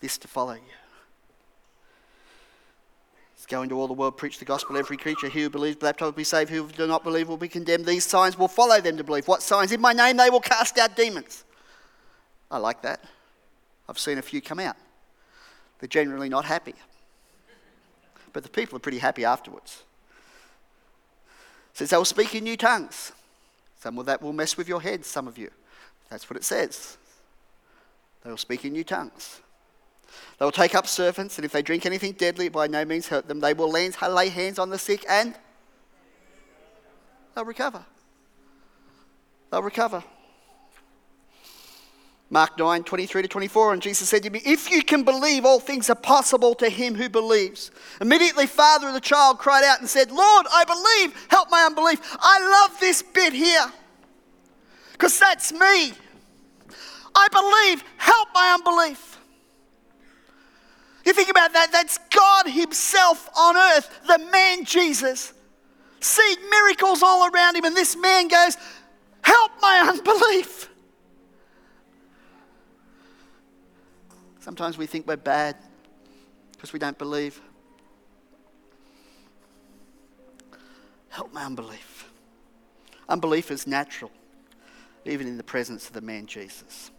this 0.00 0.18
to 0.18 0.28
follow 0.28 0.54
you. 0.54 0.81
Let's 3.42 3.50
go 3.50 3.62
into 3.62 3.74
all 3.74 3.88
the 3.88 3.92
world, 3.92 4.16
preach 4.16 4.38
the 4.38 4.44
gospel. 4.44 4.76
Every 4.76 4.96
creature 4.96 5.28
who 5.28 5.50
believes, 5.50 5.74
baptized 5.74 6.04
will 6.04 6.12
be 6.12 6.22
saved. 6.22 6.48
Who 6.48 6.68
do 6.68 6.86
not 6.86 7.02
believe 7.02 7.28
will 7.28 7.36
be 7.36 7.48
condemned. 7.48 7.86
These 7.86 8.06
signs 8.06 8.38
will 8.38 8.46
follow 8.46 8.80
them 8.80 8.96
to 8.98 9.02
believe. 9.02 9.26
What 9.26 9.42
signs? 9.42 9.72
In 9.72 9.80
my 9.80 9.92
name 9.92 10.16
they 10.16 10.30
will 10.30 10.38
cast 10.38 10.78
out 10.78 10.94
demons. 10.94 11.42
I 12.52 12.58
like 12.58 12.82
that. 12.82 13.00
I've 13.88 13.98
seen 13.98 14.18
a 14.18 14.22
few 14.22 14.40
come 14.40 14.60
out. 14.60 14.76
They're 15.80 15.88
generally 15.88 16.28
not 16.28 16.44
happy. 16.44 16.76
But 18.32 18.44
the 18.44 18.48
people 18.48 18.76
are 18.76 18.78
pretty 18.78 18.98
happy 18.98 19.24
afterwards. 19.24 19.82
It 21.72 21.78
says 21.78 21.90
they 21.90 21.96
will 21.96 22.04
speak 22.04 22.36
in 22.36 22.44
new 22.44 22.56
tongues. 22.56 23.10
Some 23.80 23.98
of 23.98 24.06
that 24.06 24.22
will 24.22 24.32
mess 24.32 24.56
with 24.56 24.68
your 24.68 24.80
head, 24.80 25.04
some 25.04 25.26
of 25.26 25.36
you. 25.36 25.50
That's 26.10 26.30
what 26.30 26.36
it 26.36 26.44
says. 26.44 26.96
They 28.22 28.30
will 28.30 28.36
speak 28.36 28.64
in 28.64 28.72
new 28.72 28.84
tongues. 28.84 29.40
They 30.38 30.44
will 30.44 30.52
take 30.52 30.74
up 30.74 30.86
serpents, 30.86 31.38
and 31.38 31.44
if 31.44 31.52
they 31.52 31.62
drink 31.62 31.86
anything 31.86 32.12
deadly, 32.12 32.48
by 32.48 32.66
no 32.66 32.84
means 32.84 33.08
hurt 33.08 33.28
them. 33.28 33.40
They 33.40 33.54
will 33.54 33.70
lay 33.70 34.28
hands 34.28 34.58
on 34.58 34.70
the 34.70 34.78
sick 34.78 35.04
and 35.08 35.34
they'll 37.34 37.44
recover. 37.44 37.84
They'll 39.50 39.62
recover. 39.62 40.02
Mark 42.32 42.58
9, 42.58 42.82
23 42.84 43.22
to 43.22 43.28
24, 43.28 43.74
and 43.74 43.82
Jesus 43.82 44.08
said 44.08 44.22
to 44.22 44.30
me, 44.30 44.40
If 44.42 44.70
you 44.70 44.82
can 44.82 45.02
believe, 45.02 45.44
all 45.44 45.60
things 45.60 45.90
are 45.90 45.94
possible 45.94 46.54
to 46.54 46.70
him 46.70 46.94
who 46.94 47.10
believes. 47.10 47.70
Immediately, 48.00 48.46
father 48.46 48.88
of 48.88 48.94
the 48.94 49.00
child 49.00 49.38
cried 49.38 49.64
out 49.64 49.80
and 49.80 49.88
said, 49.88 50.10
Lord, 50.10 50.46
I 50.50 50.64
believe, 50.64 51.26
help 51.28 51.50
my 51.50 51.62
unbelief. 51.64 52.00
I 52.18 52.40
love 52.40 52.80
this 52.80 53.02
bit 53.02 53.34
here, 53.34 53.70
because 54.92 55.18
that's 55.18 55.52
me. 55.52 55.92
I 57.14 57.28
believe, 57.30 57.84
help 57.98 58.28
my 58.32 58.54
unbelief. 58.54 59.18
You 61.04 61.12
think 61.12 61.30
about 61.30 61.52
that, 61.52 61.72
that's 61.72 61.98
God 62.10 62.46
Himself 62.46 63.28
on 63.36 63.56
earth, 63.56 64.00
the 64.06 64.18
man 64.30 64.64
Jesus. 64.64 65.32
See 66.02 66.36
miracles 66.50 67.00
all 67.02 67.30
around 67.32 67.56
him, 67.56 67.64
and 67.64 67.76
this 67.76 67.96
man 67.96 68.26
goes, 68.26 68.56
Help 69.22 69.52
my 69.60 69.88
unbelief. 69.88 70.68
Sometimes 74.40 74.76
we 74.76 74.86
think 74.86 75.06
we're 75.06 75.16
bad 75.16 75.56
because 76.52 76.72
we 76.72 76.80
don't 76.80 76.98
believe. 76.98 77.40
Help 81.10 81.32
my 81.32 81.44
unbelief. 81.44 82.10
Unbelief 83.08 83.52
is 83.52 83.66
natural, 83.68 84.10
even 85.04 85.28
in 85.28 85.36
the 85.36 85.44
presence 85.44 85.86
of 85.86 85.92
the 85.92 86.00
man 86.00 86.26
Jesus. 86.26 86.90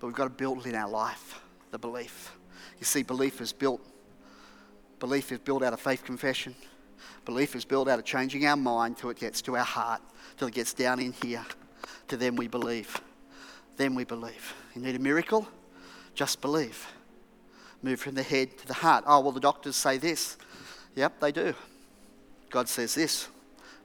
But 0.00 0.06
we've 0.06 0.16
got 0.16 0.24
to 0.24 0.30
build 0.30 0.66
in 0.66 0.74
our 0.74 0.88
life, 0.88 1.40
the 1.70 1.78
belief. 1.78 2.32
You 2.78 2.84
see, 2.84 3.02
belief 3.02 3.40
is 3.40 3.52
built. 3.52 3.80
Belief 4.98 5.30
is 5.30 5.38
built 5.38 5.62
out 5.62 5.72
of 5.72 5.80
faith 5.80 6.04
confession. 6.04 6.54
Belief 7.24 7.54
is 7.54 7.64
built 7.64 7.88
out 7.88 7.98
of 7.98 8.04
changing 8.04 8.46
our 8.46 8.56
mind 8.56 8.96
till 8.96 9.10
it 9.10 9.18
gets 9.18 9.42
to 9.42 9.56
our 9.56 9.64
heart, 9.64 10.00
till 10.36 10.48
it 10.48 10.54
gets 10.54 10.72
down 10.72 10.98
in 10.98 11.12
here. 11.12 11.44
To 12.08 12.16
then 12.16 12.34
we 12.34 12.48
believe. 12.48 13.00
Then 13.76 13.94
we 13.94 14.04
believe. 14.04 14.54
You 14.74 14.82
need 14.82 14.96
a 14.96 14.98
miracle? 14.98 15.46
Just 16.14 16.40
believe. 16.40 16.86
Move 17.82 18.00
from 18.00 18.14
the 18.14 18.22
head 18.22 18.56
to 18.58 18.66
the 18.66 18.74
heart. 18.74 19.04
Oh, 19.06 19.20
well, 19.20 19.32
the 19.32 19.40
doctors 19.40 19.76
say 19.76 19.96
this. 19.96 20.36
Yep, 20.96 21.20
they 21.20 21.32
do. 21.32 21.54
God 22.50 22.68
says 22.68 22.94
this 22.94 23.28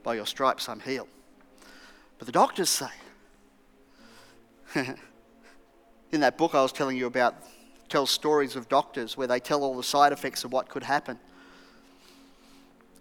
by 0.02 0.14
your 0.14 0.26
stripes 0.26 0.68
I'm 0.68 0.80
healed. 0.80 1.08
But 2.18 2.26
the 2.26 2.32
doctors 2.32 2.68
say, 2.68 2.88
in 6.12 6.20
that 6.20 6.36
book 6.38 6.54
I 6.54 6.62
was 6.62 6.72
telling 6.72 6.96
you 6.96 7.06
about 7.06 7.34
tells 7.88 8.10
stories 8.10 8.56
of 8.56 8.68
doctors 8.68 9.16
where 9.16 9.26
they 9.26 9.40
tell 9.40 9.62
all 9.62 9.76
the 9.76 9.82
side 9.82 10.12
effects 10.12 10.44
of 10.44 10.52
what 10.52 10.68
could 10.68 10.82
happen. 10.82 11.18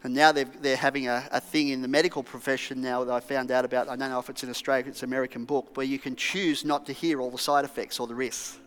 And 0.03 0.13
now 0.13 0.31
they're, 0.31 0.45
they're 0.45 0.75
having 0.75 1.07
a, 1.07 1.27
a 1.31 1.41
thing 1.41 1.69
in 1.69 1.81
the 1.81 1.87
medical 1.87 2.21
profession 2.21 2.79
now 2.79 3.03
that 3.03 3.11
I 3.11 3.19
found 3.19 3.49
out 3.49 3.65
about. 3.65 3.89
I 3.89 3.95
don't 3.95 4.11
know 4.11 4.19
if 4.19 4.29
it's 4.29 4.43
in 4.43 4.49
Australia, 4.51 4.85
it's 4.87 5.01
an 5.01 5.09
American 5.09 5.45
book, 5.45 5.75
where 5.75 5.85
you 5.85 5.97
can 5.97 6.15
choose 6.15 6.63
not 6.63 6.85
to 6.85 6.93
hear 6.93 7.19
all 7.19 7.31
the 7.31 7.39
side 7.39 7.65
effects 7.65 7.99
or 7.99 8.05
the 8.05 8.13
risks. 8.13 8.59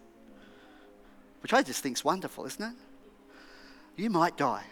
Which 1.40 1.53
I 1.53 1.62
just 1.62 1.81
think 1.81 1.96
is 1.96 2.05
wonderful, 2.05 2.44
isn't 2.46 2.64
it? 2.64 2.74
You 3.96 4.11
might 4.11 4.37
die. 4.37 4.64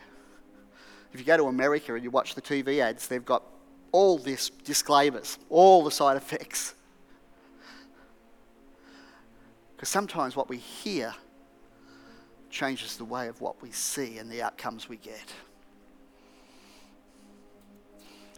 If 1.13 1.21
you 1.21 1.27
go 1.27 1.37
to 1.37 1.47
America 1.47 1.95
and 1.95 2.03
you 2.03 2.11
watch 2.11 2.35
the 2.35 2.43
TV 2.43 2.81
ads, 2.81 3.07
they've 3.07 3.25
got 3.25 3.45
all 3.93 4.19
this 4.19 4.51
disclaimers, 4.51 5.39
all 5.49 5.85
the 5.85 5.91
side 5.91 6.17
effects. 6.17 6.75
Because 9.77 9.91
sometimes 9.91 10.35
what 10.35 10.49
we 10.49 10.57
hear 10.57 11.15
changes 12.49 12.97
the 12.97 13.05
way 13.05 13.29
of 13.29 13.41
what 13.43 13.61
we 13.61 13.71
see 13.71 14.17
and 14.17 14.31
the 14.31 14.43
outcomes 14.43 14.89
we 14.89 14.97
get. 14.97 15.35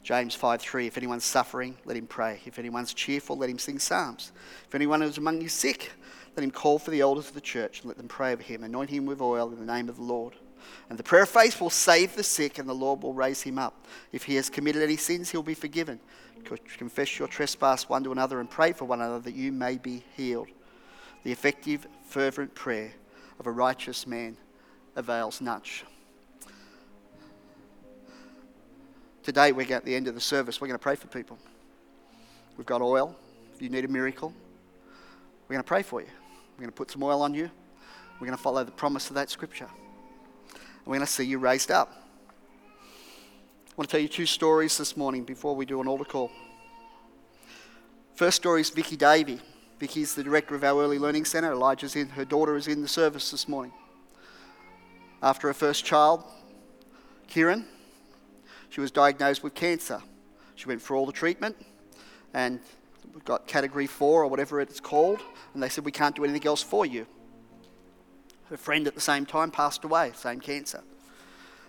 James 0.02 0.34
5:3 0.34 0.86
If 0.86 0.96
anyone's 0.96 1.24
suffering, 1.24 1.76
let 1.84 1.96
him 1.96 2.08
pray. 2.08 2.40
If 2.44 2.58
anyone's 2.58 2.92
cheerful, 2.92 3.36
let 3.36 3.50
him 3.50 3.58
sing 3.58 3.78
psalms. 3.78 4.32
If 4.66 4.74
anyone 4.74 5.02
is 5.02 5.18
among 5.18 5.40
you 5.40 5.48
sick, 5.48 5.92
let 6.34 6.42
him 6.42 6.50
call 6.50 6.78
for 6.78 6.90
the 6.90 7.00
elders 7.00 7.28
of 7.28 7.34
the 7.34 7.40
church 7.40 7.80
and 7.80 7.88
let 7.88 7.98
them 7.98 8.08
pray 8.08 8.32
over 8.32 8.42
him, 8.42 8.64
anoint 8.64 8.90
him 8.90 9.06
with 9.06 9.20
oil 9.20 9.50
in 9.52 9.64
the 9.64 9.72
name 9.72 9.88
of 9.88 9.96
the 9.96 10.02
Lord. 10.02 10.34
And 10.88 10.98
the 10.98 11.04
prayer 11.04 11.22
of 11.22 11.28
faith 11.28 11.60
will 11.60 11.70
save 11.70 12.16
the 12.16 12.24
sick, 12.24 12.58
and 12.58 12.68
the 12.68 12.74
Lord 12.74 13.02
will 13.02 13.12
raise 13.12 13.42
him 13.42 13.58
up. 13.58 13.86
If 14.10 14.24
he 14.24 14.34
has 14.34 14.50
committed 14.50 14.82
any 14.82 14.96
sins, 14.96 15.30
he'll 15.30 15.42
be 15.42 15.54
forgiven. 15.54 16.00
Confess 16.78 17.18
your 17.18 17.28
trespass 17.28 17.88
one 17.88 18.02
to 18.04 18.12
another 18.12 18.40
and 18.40 18.50
pray 18.50 18.72
for 18.72 18.86
one 18.86 19.00
another 19.00 19.20
that 19.20 19.34
you 19.34 19.52
may 19.52 19.76
be 19.76 20.04
healed. 20.16 20.48
The 21.28 21.32
effective, 21.32 21.86
fervent 22.06 22.54
prayer 22.54 22.90
of 23.38 23.46
a 23.46 23.50
righteous 23.50 24.06
man 24.06 24.34
avails 24.96 25.42
much. 25.42 25.84
Today, 29.22 29.52
we're 29.52 29.70
at 29.74 29.84
the 29.84 29.94
end 29.94 30.08
of 30.08 30.14
the 30.14 30.22
service. 30.22 30.58
We're 30.58 30.68
going 30.68 30.78
to 30.78 30.82
pray 30.82 30.96
for 30.96 31.06
people. 31.08 31.36
We've 32.56 32.64
got 32.64 32.80
oil. 32.80 33.14
If 33.54 33.60
you 33.60 33.68
need 33.68 33.84
a 33.84 33.88
miracle, 33.88 34.32
we're 35.46 35.56
going 35.56 35.62
to 35.62 35.68
pray 35.68 35.82
for 35.82 36.00
you. 36.00 36.06
We're 36.56 36.62
going 36.62 36.70
to 36.70 36.74
put 36.74 36.90
some 36.90 37.02
oil 37.02 37.20
on 37.20 37.34
you. 37.34 37.50
We're 38.18 38.26
going 38.26 38.38
to 38.38 38.42
follow 38.42 38.64
the 38.64 38.70
promise 38.70 39.10
of 39.10 39.14
that 39.16 39.28
scripture. 39.28 39.68
And 40.50 40.86
we're 40.86 40.94
going 40.94 41.06
to 41.06 41.12
see 41.12 41.24
you 41.24 41.38
raised 41.38 41.70
up. 41.70 41.92
I 42.80 43.72
want 43.76 43.90
to 43.90 43.92
tell 43.92 44.00
you 44.00 44.08
two 44.08 44.24
stories 44.24 44.78
this 44.78 44.96
morning 44.96 45.24
before 45.24 45.54
we 45.54 45.66
do 45.66 45.82
an 45.82 45.88
altar 45.88 46.06
call. 46.06 46.30
First 48.14 48.38
story 48.38 48.62
is 48.62 48.70
Vicky 48.70 48.96
Davey. 48.96 49.42
Vicky's 49.78 50.14
the 50.14 50.24
director 50.24 50.54
of 50.54 50.64
our 50.64 50.82
early 50.82 50.98
learning 50.98 51.24
centre. 51.24 51.52
Elijah's 51.52 51.94
in, 51.94 52.08
her 52.10 52.24
daughter 52.24 52.56
is 52.56 52.66
in 52.66 52.82
the 52.82 52.88
service 52.88 53.30
this 53.30 53.48
morning. 53.48 53.72
After 55.22 55.48
her 55.48 55.54
first 55.54 55.84
child, 55.84 56.24
Kieran, 57.28 57.64
she 58.70 58.80
was 58.80 58.90
diagnosed 58.90 59.42
with 59.42 59.54
cancer. 59.54 60.02
She 60.56 60.66
went 60.66 60.82
for 60.82 60.96
all 60.96 61.06
the 61.06 61.12
treatment, 61.12 61.56
and 62.34 62.60
got 63.24 63.46
category 63.46 63.86
four 63.86 64.22
or 64.22 64.26
whatever 64.26 64.60
it's 64.60 64.80
called, 64.80 65.20
and 65.54 65.62
they 65.62 65.68
said, 65.68 65.84
We 65.84 65.92
can't 65.92 66.16
do 66.16 66.24
anything 66.24 66.46
else 66.46 66.62
for 66.62 66.84
you. 66.84 67.06
Her 68.50 68.56
friend 68.56 68.86
at 68.86 68.94
the 68.94 69.00
same 69.00 69.26
time 69.26 69.50
passed 69.50 69.84
away, 69.84 70.12
same 70.14 70.40
cancer. 70.40 70.82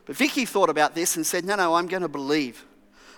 But 0.05 0.15
Vicky 0.15 0.45
thought 0.45 0.69
about 0.69 0.95
this 0.95 1.15
and 1.15 1.25
said, 1.25 1.45
No, 1.45 1.55
no, 1.55 1.75
I'm 1.75 1.87
going 1.87 2.01
to 2.01 2.07
believe. 2.07 2.65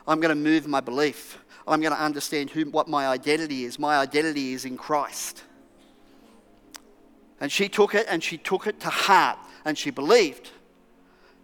I'm 0.08 0.19
going 0.19 0.30
to 0.30 0.36
move 0.36 0.67
my 0.67 0.82
belief. 0.82 1.38
I'm 1.67 1.82
going 1.82 1.93
to 1.93 2.02
understand 2.02 2.50
who, 2.50 2.65
what 2.65 2.88
my 2.88 3.08
identity 3.08 3.65
is. 3.65 3.78
My 3.78 3.97
identity 3.97 4.54
is 4.54 4.65
in 4.65 4.78
Christ. 4.78 5.43
And 7.39 7.52
she 7.52 7.69
took 7.69 7.95
it 7.95 8.06
and 8.10 8.24
she 8.24 8.38
took 8.38 8.67
it 8.67 8.80
to 8.82 8.89
heart 8.89 9.38
and 9.65 9.78
she 9.78 9.89
believed. 9.89 10.50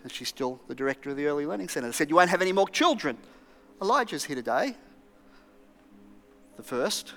And 0.03 0.11
she's 0.11 0.29
still 0.29 0.59
the 0.67 0.75
director 0.75 1.09
of 1.09 1.17
the 1.17 1.25
Early 1.25 1.45
Learning 1.45 1.67
Centre. 1.67 1.87
They 1.87 1.93
said, 1.93 2.09
You 2.09 2.15
won't 2.15 2.29
have 2.29 2.41
any 2.41 2.51
more 2.51 2.69
children. 2.69 3.17
Elijah's 3.81 4.23
here 4.23 4.35
today. 4.35 4.75
The 6.55 6.63
first, 6.63 7.13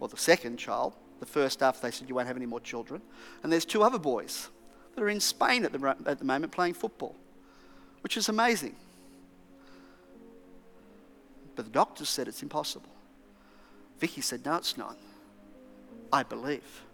or 0.00 0.08
the 0.08 0.16
second 0.16 0.56
child. 0.56 0.94
The 1.20 1.26
first 1.26 1.62
after 1.62 1.82
they 1.82 1.90
said, 1.90 2.08
You 2.08 2.14
won't 2.14 2.28
have 2.28 2.36
any 2.36 2.46
more 2.46 2.60
children. 2.60 3.02
And 3.42 3.52
there's 3.52 3.64
two 3.64 3.82
other 3.82 3.98
boys 3.98 4.48
that 4.94 5.02
are 5.02 5.08
in 5.08 5.20
Spain 5.20 5.64
at 5.64 5.72
the, 5.72 5.96
at 6.06 6.18
the 6.18 6.24
moment 6.24 6.52
playing 6.52 6.74
football, 6.74 7.14
which 8.02 8.16
is 8.16 8.28
amazing. 8.28 8.74
But 11.60 11.66
the 11.66 11.72
doctors 11.72 12.08
said 12.08 12.26
it's 12.26 12.42
impossible. 12.42 12.88
Vicky 13.98 14.22
said, 14.22 14.46
No, 14.46 14.56
it's 14.56 14.78
not. 14.78 14.96
I 16.10 16.22
believe. 16.22 16.84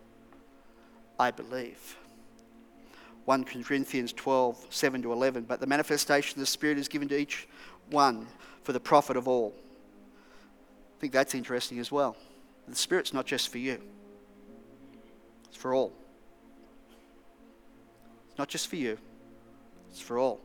I 1.21 1.31
believe. 1.31 1.97
1 3.27 3.45
Corinthians 3.45 4.13
12, 4.13 4.67
7 4.71 5.03
to 5.03 5.13
11. 5.13 5.45
But 5.45 5.61
the 5.61 5.69
manifestation 5.69 6.39
of 6.39 6.41
the 6.41 6.47
Spirit 6.47 6.79
is 6.79 6.89
given 6.89 7.07
to 7.11 7.17
each 7.17 7.47
one 7.91 8.27
for 8.65 8.73
the 8.73 8.81
profit 8.81 9.17
of 9.17 9.29
all. 9.29 9.55
I 9.57 11.01
think 11.01 11.13
that's 11.13 11.37
interesting 11.37 11.79
as 11.79 11.93
well. 11.93 12.17
The 12.67 12.75
Spirit's 12.75 13.15
not 13.15 13.25
just 13.25 13.51
for 13.51 13.59
you, 13.59 13.81
it's 15.45 15.57
for 15.57 15.75
all. 15.75 15.93
It's 18.31 18.39
not 18.39 18.49
just 18.49 18.67
for 18.67 18.75
you, 18.75 18.99
it's 19.93 20.01
for 20.01 20.19
all. 20.19 20.41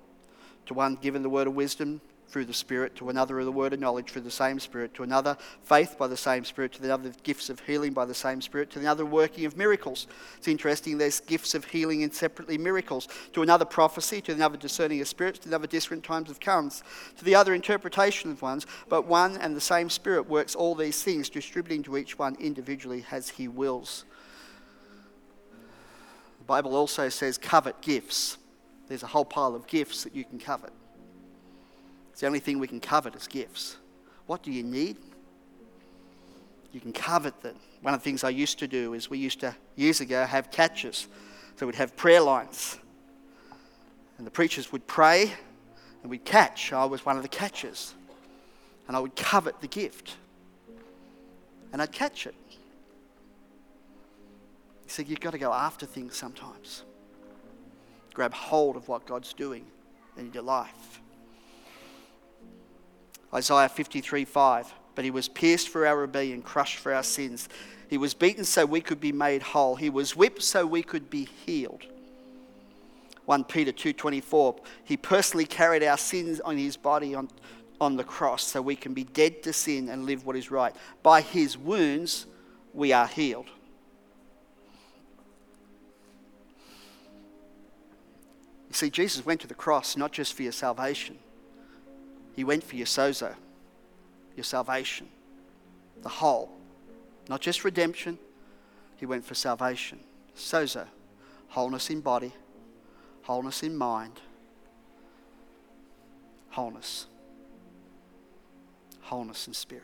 To 0.67 0.75
one 0.75 0.93
given 0.93 1.23
the 1.23 1.29
word 1.29 1.47
of 1.47 1.55
wisdom, 1.55 2.01
through 2.31 2.45
the 2.45 2.53
Spirit, 2.53 2.95
to 2.95 3.09
another 3.09 3.39
of 3.39 3.45
the 3.45 3.51
word 3.51 3.73
of 3.73 3.79
knowledge 3.79 4.09
through 4.09 4.21
the 4.21 4.31
same 4.31 4.57
Spirit, 4.59 4.93
to 4.93 5.03
another 5.03 5.37
faith 5.63 5.97
by 5.97 6.07
the 6.07 6.15
same 6.15 6.45
Spirit, 6.45 6.71
to 6.71 6.81
the 6.81 6.93
other 6.93 7.11
gifts 7.23 7.49
of 7.49 7.59
healing 7.59 7.91
by 7.91 8.05
the 8.05 8.13
same 8.13 8.41
Spirit, 8.41 8.69
to 8.71 8.79
the 8.79 8.87
other 8.87 9.05
working 9.05 9.45
of 9.45 9.57
miracles. 9.57 10.07
It's 10.37 10.47
interesting, 10.47 10.97
there's 10.97 11.19
gifts 11.19 11.53
of 11.53 11.65
healing 11.65 12.03
and 12.03 12.13
separately 12.13 12.57
miracles. 12.57 13.09
To 13.33 13.41
another 13.41 13.65
prophecy, 13.65 14.21
to 14.21 14.31
another 14.31 14.57
discerning 14.57 15.01
of 15.01 15.09
spirits, 15.09 15.39
to 15.39 15.49
another 15.49 15.67
different 15.67 16.03
times 16.03 16.29
of 16.29 16.39
tongues, 16.39 16.83
to 17.17 17.25
the 17.25 17.35
other 17.35 17.53
interpretation 17.53 18.31
of 18.31 18.41
ones. 18.41 18.65
But 18.87 19.05
one 19.05 19.35
and 19.37 19.53
the 19.55 19.61
same 19.61 19.89
Spirit 19.89 20.29
works 20.29 20.55
all 20.55 20.73
these 20.73 21.03
things, 21.03 21.29
distributing 21.29 21.83
to 21.83 21.97
each 21.97 22.17
one 22.17 22.37
individually 22.39 23.05
as 23.11 23.29
he 23.29 23.49
wills. 23.49 24.05
The 26.39 26.45
Bible 26.45 26.75
also 26.75 27.09
says 27.09 27.37
covet 27.37 27.81
gifts. 27.81 28.37
There's 28.87 29.03
a 29.03 29.07
whole 29.07 29.25
pile 29.25 29.53
of 29.53 29.67
gifts 29.67 30.03
that 30.05 30.15
you 30.15 30.23
can 30.23 30.39
covet. 30.39 30.71
The 32.21 32.27
only 32.27 32.39
thing 32.39 32.59
we 32.59 32.67
can 32.67 32.79
covet 32.79 33.15
as 33.15 33.25
gifts. 33.25 33.77
What 34.27 34.43
do 34.43 34.51
you 34.51 34.61
need? 34.61 34.97
You 36.71 36.79
can 36.79 36.93
covet 36.93 37.41
them. 37.41 37.55
One 37.81 37.95
of 37.95 37.99
the 37.99 38.03
things 38.03 38.23
I 38.23 38.29
used 38.29 38.59
to 38.59 38.67
do 38.67 38.93
is 38.93 39.09
we 39.09 39.17
used 39.17 39.39
to, 39.39 39.55
years 39.75 40.01
ago, 40.01 40.23
have 40.25 40.51
catches. 40.51 41.07
So 41.55 41.65
we'd 41.65 41.73
have 41.73 41.97
prayer 41.97 42.21
lines. 42.21 42.77
And 44.19 44.27
the 44.27 44.29
preachers 44.29 44.71
would 44.71 44.85
pray 44.85 45.33
and 46.03 46.11
we'd 46.11 46.23
catch. 46.23 46.71
I 46.71 46.85
was 46.85 47.03
one 47.03 47.17
of 47.17 47.23
the 47.23 47.27
catchers. 47.27 47.95
And 48.87 48.95
I 48.95 48.99
would 48.99 49.15
covet 49.15 49.59
the 49.59 49.67
gift. 49.67 50.13
And 51.73 51.81
I'd 51.81 51.91
catch 51.91 52.27
it. 52.27 52.35
You 54.83 54.89
see, 54.89 55.03
you've 55.05 55.21
got 55.21 55.31
to 55.31 55.39
go 55.39 55.51
after 55.51 55.87
things 55.87 56.15
sometimes. 56.17 56.83
Grab 58.13 58.35
hold 58.35 58.75
of 58.75 58.87
what 58.87 59.07
God's 59.07 59.33
doing 59.33 59.65
in 60.17 60.31
your 60.33 60.43
life. 60.43 61.00
Isaiah 63.33 63.69
53 63.69 64.25
5. 64.25 64.73
But 64.93 65.05
he 65.05 65.11
was 65.11 65.27
pierced 65.27 65.69
for 65.69 65.85
our 65.87 65.97
rebellion, 65.97 66.41
crushed 66.41 66.77
for 66.77 66.93
our 66.93 67.03
sins. 67.03 67.47
He 67.89 67.97
was 67.97 68.13
beaten 68.13 68.43
so 68.43 68.65
we 68.65 68.81
could 68.81 68.99
be 68.99 69.11
made 69.11 69.41
whole. 69.41 69.75
He 69.75 69.89
was 69.89 70.15
whipped 70.15 70.43
so 70.43 70.65
we 70.65 70.83
could 70.83 71.09
be 71.09 71.27
healed. 71.45 71.85
1 73.25 73.45
Peter 73.45 73.71
2:24 73.71 74.59
He 74.83 74.97
personally 74.97 75.45
carried 75.45 75.83
our 75.83 75.97
sins 75.97 76.39
on 76.41 76.57
his 76.57 76.75
body 76.75 77.15
on, 77.15 77.29
on 77.79 77.95
the 77.95 78.03
cross 78.03 78.43
so 78.43 78.61
we 78.61 78.75
can 78.75 78.93
be 78.93 79.03
dead 79.03 79.43
to 79.43 79.53
sin 79.53 79.89
and 79.89 80.05
live 80.05 80.25
what 80.25 80.35
is 80.35 80.51
right. 80.51 80.75
By 81.03 81.21
his 81.21 81.57
wounds 81.57 82.25
we 82.73 82.91
are 82.91 83.07
healed. 83.07 83.47
You 88.67 88.73
see 88.73 88.89
Jesus 88.89 89.25
went 89.25 89.41
to 89.41 89.47
the 89.47 89.53
cross 89.53 89.95
not 89.95 90.11
just 90.11 90.33
for 90.33 90.43
your 90.43 90.53
salvation 90.53 91.17
he 92.35 92.43
went 92.43 92.63
for 92.63 92.75
your 92.75 92.85
sozo, 92.85 93.35
your 94.35 94.43
salvation, 94.43 95.07
the 96.01 96.09
whole. 96.09 96.49
Not 97.29 97.41
just 97.41 97.63
redemption, 97.63 98.17
he 98.97 99.05
went 99.05 99.25
for 99.25 99.35
salvation. 99.35 99.99
Sozo, 100.35 100.87
wholeness 101.49 101.89
in 101.89 102.01
body, 102.01 102.33
wholeness 103.23 103.63
in 103.63 103.75
mind, 103.75 104.19
wholeness, 106.49 107.07
wholeness 109.01 109.47
in 109.47 109.53
spirit. 109.53 109.83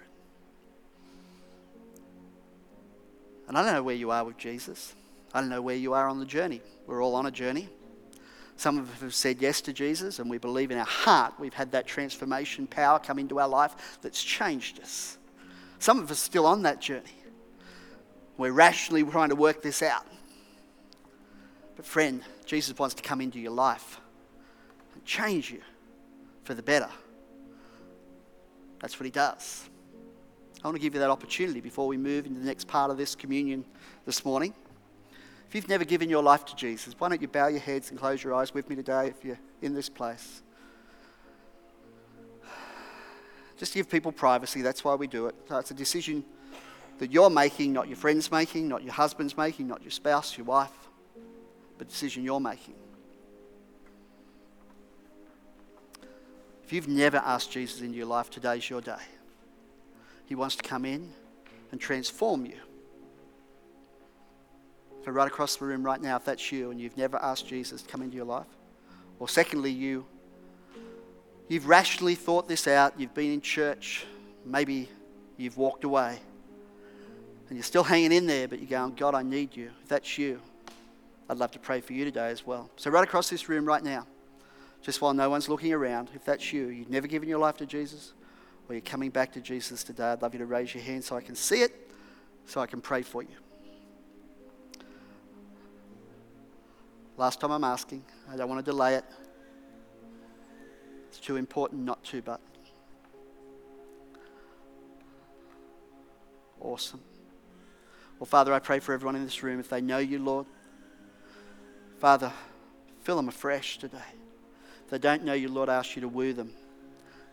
And 3.48 3.58
I 3.58 3.64
don't 3.64 3.74
know 3.74 3.84
where 3.84 3.96
you 3.96 4.12
are 4.12 4.24
with 4.24 4.38
Jesus. 4.38 4.94
I 5.34 5.40
don't 5.40 5.50
know 5.50 5.62
where 5.62 5.76
you 5.76 5.94
are 5.94 6.08
on 6.08 6.20
the 6.20 6.26
journey. 6.26 6.62
We're 6.86 7.04
all 7.04 7.16
on 7.16 7.26
a 7.26 7.32
journey. 7.32 7.70
Some 8.58 8.80
of 8.80 8.92
us 8.92 9.02
have 9.02 9.14
said 9.14 9.40
yes 9.40 9.62
to 9.62 9.74
Jesus, 9.74 10.18
and 10.18 10.30
we 10.30 10.40
believe 10.40 10.72
in 10.72 10.80
our 10.80 10.86
heart 10.86 11.34
we've 11.40 11.54
had 11.54 11.72
that 11.72 11.86
transformation 11.86 12.66
power 12.66 12.98
come 12.98 13.20
into 13.20 13.40
our 13.40 13.48
life 13.48 14.00
that's 14.02 14.22
changed 14.22 14.82
us. 14.82 15.20
Some 15.78 16.00
of 16.00 16.06
us 16.06 16.12
are 16.12 16.26
still 16.26 16.48
on 16.48 16.64
that 16.64 16.82
journey. 16.82 17.22
We're 18.36 18.52
rationally 18.52 19.04
trying 19.04 19.30
to 19.30 19.36
work 19.36 19.62
this 19.62 19.84
out. 19.84 20.06
But, 21.76 21.86
friend, 21.86 22.24
Jesus 22.46 22.78
wants 22.78 22.96
to 22.96 23.04
come 23.04 23.22
into 23.22 23.40
your 23.40 23.52
life 23.52 24.02
and 24.96 25.06
change 25.06 25.52
you 25.52 25.62
for 26.44 26.56
the 26.56 26.64
better. 26.64 26.90
That's 28.80 29.00
what 29.00 29.06
he 29.06 29.12
does. 29.12 29.70
I 30.64 30.68
want 30.68 30.76
to 30.76 30.82
give 30.82 30.96
you 30.96 31.00
that 31.02 31.12
opportunity 31.12 31.62
before 31.62 31.86
we 31.86 31.98
move 31.98 32.26
into 32.26 32.40
the 32.40 32.46
next 32.46 32.68
part 32.68 32.90
of 32.90 32.98
this 32.98 33.14
communion 33.14 33.66
this 34.06 34.26
morning. 34.26 34.56
If 35.48 35.56
you've 35.56 35.70
never 35.70 35.86
given 35.86 36.10
your 36.10 36.22
life 36.22 36.44
to 36.46 36.56
Jesus, 36.56 36.94
why 36.98 37.08
don't 37.08 37.22
you 37.22 37.28
bow 37.30 37.48
your 37.48 37.62
heads 37.62 37.90
and 37.90 37.98
close 37.98 38.22
your 38.22 38.34
eyes 38.34 38.54
with 38.54 38.70
me 38.70 38.76
today 38.76 39.08
if 39.08 39.24
you're 39.24 39.40
in 39.62 39.74
this 39.74 39.88
place? 39.88 40.42
Just 43.58 43.72
to 43.72 43.80
give 43.80 43.90
people 43.90 44.12
privacy, 44.12 44.62
that's 44.62 44.84
why 44.84 44.96
we 44.96 45.08
do 45.08 45.28
it. 45.28 45.36
So 45.48 45.58
it's 45.58 45.72
a 45.72 45.74
decision 45.74 46.26
that 47.00 47.12
you're 47.12 47.30
making, 47.30 47.72
not 47.72 47.88
your 47.88 47.96
friend's 47.96 48.30
making, 48.30 48.68
not 48.68 48.84
your 48.84 48.92
husband's 48.94 49.38
making, 49.38 49.68
not 49.68 49.82
your 49.82 49.92
spouse, 49.92 50.38
your 50.38 50.46
wife, 50.46 50.72
but 51.78 51.88
a 51.88 51.90
decision 51.90 52.24
you're 52.24 52.42
making. 52.42 52.76
If 56.66 56.74
you've 56.74 56.90
never 56.90 57.18
asked 57.18 57.52
Jesus 57.52 57.80
into 57.80 57.96
your 57.96 58.08
life, 58.08 58.30
today's 58.30 58.70
your 58.70 58.82
day. 58.82 59.02
He 60.26 60.36
wants 60.36 60.58
to 60.58 60.64
come 60.64 60.84
in 60.84 61.14
and 61.72 61.80
transform 61.80 62.46
you 62.46 62.58
so, 65.08 65.14
right 65.14 65.26
across 65.26 65.56
the 65.56 65.64
room 65.64 65.84
right 65.84 66.02
now, 66.02 66.18
if 66.18 66.26
that's 66.26 66.52
you 66.52 66.70
and 66.70 66.82
you've 66.82 66.98
never 66.98 67.16
asked 67.24 67.48
Jesus 67.48 67.82
to 67.82 67.88
come 67.88 68.02
into 68.02 68.18
your 68.18 68.26
life, 68.26 68.46
or 69.20 69.30
secondly, 69.30 69.72
you, 69.72 70.06
you've 71.48 71.66
rationally 71.66 72.14
thought 72.14 72.50
this 72.50 72.68
out, 72.68 73.00
you've 73.00 73.14
been 73.14 73.32
in 73.32 73.40
church, 73.40 74.06
maybe 74.46 74.90
you've 75.38 75.56
walked 75.56 75.86
away, 75.86 76.20
and 77.48 77.58
you're 77.58 77.64
still 77.64 77.86
hanging 77.86 78.12
in 78.12 78.28
there, 78.28 78.50
but 78.50 78.60
you're 78.60 78.68
going, 78.68 78.96
God, 78.96 79.16
I 79.16 79.24
need 79.24 79.56
you. 79.56 79.72
If 79.82 79.88
that's 79.88 80.18
you, 80.18 80.42
I'd 81.30 81.38
love 81.38 81.52
to 81.52 81.60
pray 81.60 81.80
for 81.80 81.94
you 81.94 82.04
today 82.04 82.28
as 82.28 82.46
well. 82.46 82.70
So, 82.76 82.92
right 82.92 83.06
across 83.06 83.30
this 83.30 83.48
room 83.48 83.64
right 83.64 83.82
now, 83.82 84.06
just 84.82 85.00
while 85.00 85.14
no 85.14 85.30
one's 85.30 85.48
looking 85.48 85.72
around, 85.72 86.10
if 86.16 86.26
that's 86.26 86.52
you, 86.52 86.68
you've 86.68 86.90
never 86.90 87.08
given 87.08 87.30
your 87.30 87.40
life 87.40 87.56
to 87.60 87.66
Jesus, 87.66 88.12
or 88.68 88.76
you're 88.76 88.82
coming 88.82 89.10
back 89.10 89.32
to 89.36 89.40
Jesus 89.40 89.86
today, 89.86 90.08
I'd 90.08 90.22
love 90.22 90.34
you 90.34 90.40
to 90.40 90.46
raise 90.46 90.74
your 90.74 90.84
hand 90.84 91.06
so 91.06 91.16
I 91.16 91.22
can 91.22 91.36
see 91.36 91.62
it, 91.62 91.94
so 92.46 92.60
I 92.60 92.66
can 92.66 92.82
pray 92.82 93.04
for 93.04 93.24
you. 93.24 93.30
Last 97.18 97.42
time 97.42 97.52
I'm 97.52 97.64
asking. 97.64 98.04
I 98.32 98.38
don't 98.38 98.48
want 98.48 98.64
to 98.64 98.72
delay 98.72 98.96
it. 98.96 99.06
It's 101.10 101.20
too 101.20 101.36
important 101.36 101.84
not 101.84 102.04
to, 102.06 102.22
but. 102.22 102.40
Awesome. 106.60 107.02
Well, 108.20 108.28
Father, 108.28 108.54
I 108.54 108.60
pray 108.60 108.80
for 108.80 108.94
everyone 108.94 109.16
in 109.16 109.24
this 109.24 109.42
room. 109.42 109.60
If 109.60 109.70
they 109.70 109.82
know 109.82 109.98
you, 109.98 110.20
Lord, 110.20 110.46
Father, 112.00 112.32
fill 113.02 113.16
them 113.16 113.28
afresh 113.28 113.78
today. 113.78 113.98
If 114.86 114.92
they 114.92 115.00
don't 115.00 115.24
know 115.24 115.34
you, 115.34 115.50
Lord, 115.50 115.70
I 115.70 115.76
ask 115.76 115.96
you 115.96 116.02
to 116.02 116.08
woo 116.08 116.34
them. 116.34 116.52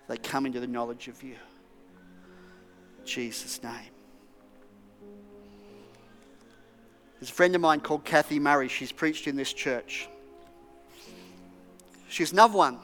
They 0.09 0.17
come 0.17 0.47
into 0.47 0.61
the 0.61 0.67
knowledge 0.67 1.09
of 1.09 1.23
you. 1.23 1.37
Jesus' 3.05 3.63
name. 3.63 3.94
There's 7.25 7.33
a 7.33 7.37
friend 7.37 7.55
of 7.55 7.63
mine 7.63 7.81
called 7.81 8.05
Kathy 8.05 8.39
Murray. 8.39 8.69
She's 8.69 8.93
preached 8.93 9.27
in 9.27 9.35
this 9.35 9.51
church. 9.51 10.11
She's 12.07 12.33
another 12.33 12.59
one, 12.59 12.79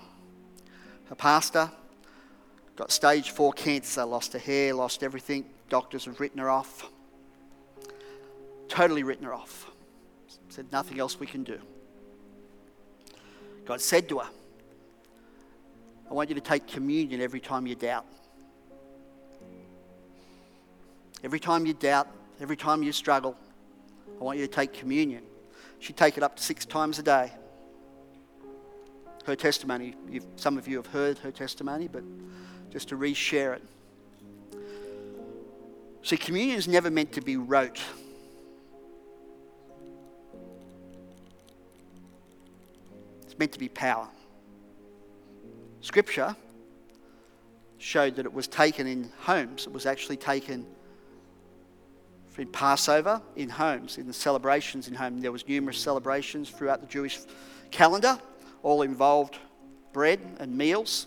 a 1.10 1.14
pastor, 1.14 1.70
got 2.74 2.90
stage 2.90 3.32
four 3.32 3.52
cancer, 3.52 4.02
lost 4.06 4.32
her 4.32 4.38
hair, 4.38 4.72
lost 4.72 5.02
everything. 5.02 5.44
Doctors 5.68 6.06
have 6.06 6.20
written 6.20 6.38
her 6.38 6.48
off. 6.48 6.90
Totally 8.68 9.02
written 9.02 9.26
her 9.26 9.34
off. 9.34 9.70
Said, 10.48 10.72
nothing 10.72 10.98
else 10.98 11.20
we 11.20 11.26
can 11.26 11.44
do. 11.44 11.58
God 13.66 13.82
said 13.82 14.08
to 14.08 14.20
her, 14.20 14.28
I 16.10 16.14
want 16.14 16.30
you 16.30 16.34
to 16.34 16.40
take 16.40 16.66
communion 16.66 17.20
every 17.20 17.40
time 17.40 17.66
you 17.66 17.74
doubt. 17.74 18.06
Every 21.22 21.40
time 21.40 21.66
you 21.66 21.74
doubt, 21.74 22.08
every 22.40 22.56
time 22.56 22.82
you 22.82 22.92
struggle, 22.92 23.36
I 24.20 24.24
want 24.24 24.38
you 24.38 24.46
to 24.46 24.52
take 24.52 24.74
communion. 24.74 25.22
She'd 25.78 25.96
take 25.96 26.18
it 26.18 26.22
up 26.22 26.36
to 26.36 26.42
six 26.42 26.66
times 26.66 26.98
a 26.98 27.02
day. 27.02 27.32
Her 29.24 29.34
testimony, 29.34 29.94
some 30.36 30.58
of 30.58 30.68
you 30.68 30.76
have 30.76 30.86
heard 30.86 31.18
her 31.18 31.30
testimony, 31.30 31.88
but 31.88 32.02
just 32.70 32.88
to 32.90 32.96
reshare 32.96 33.56
it. 33.56 33.62
See, 36.02 36.16
communion 36.16 36.58
is 36.58 36.68
never 36.68 36.90
meant 36.90 37.12
to 37.12 37.20
be 37.20 37.36
rote. 37.36 37.80
It's 43.22 43.38
meant 43.38 43.52
to 43.52 43.58
be 43.58 43.68
power. 43.68 44.08
Scripture 45.80 46.36
showed 47.78 48.16
that 48.16 48.26
it 48.26 48.32
was 48.32 48.48
taken 48.48 48.86
in 48.86 49.10
homes. 49.20 49.66
It 49.66 49.72
was 49.72 49.86
actually 49.86 50.18
taken 50.18 50.66
in 52.38 52.48
Passover 52.48 53.20
in 53.36 53.48
homes, 53.48 53.98
in 53.98 54.06
the 54.06 54.12
celebrations 54.12 54.88
in 54.88 54.94
home. 54.94 55.20
There 55.20 55.32
was 55.32 55.46
numerous 55.46 55.78
celebrations 55.78 56.50
throughout 56.50 56.80
the 56.80 56.86
Jewish 56.86 57.18
calendar, 57.70 58.18
all 58.62 58.82
involved 58.82 59.36
bread 59.92 60.20
and 60.38 60.56
meals 60.56 61.06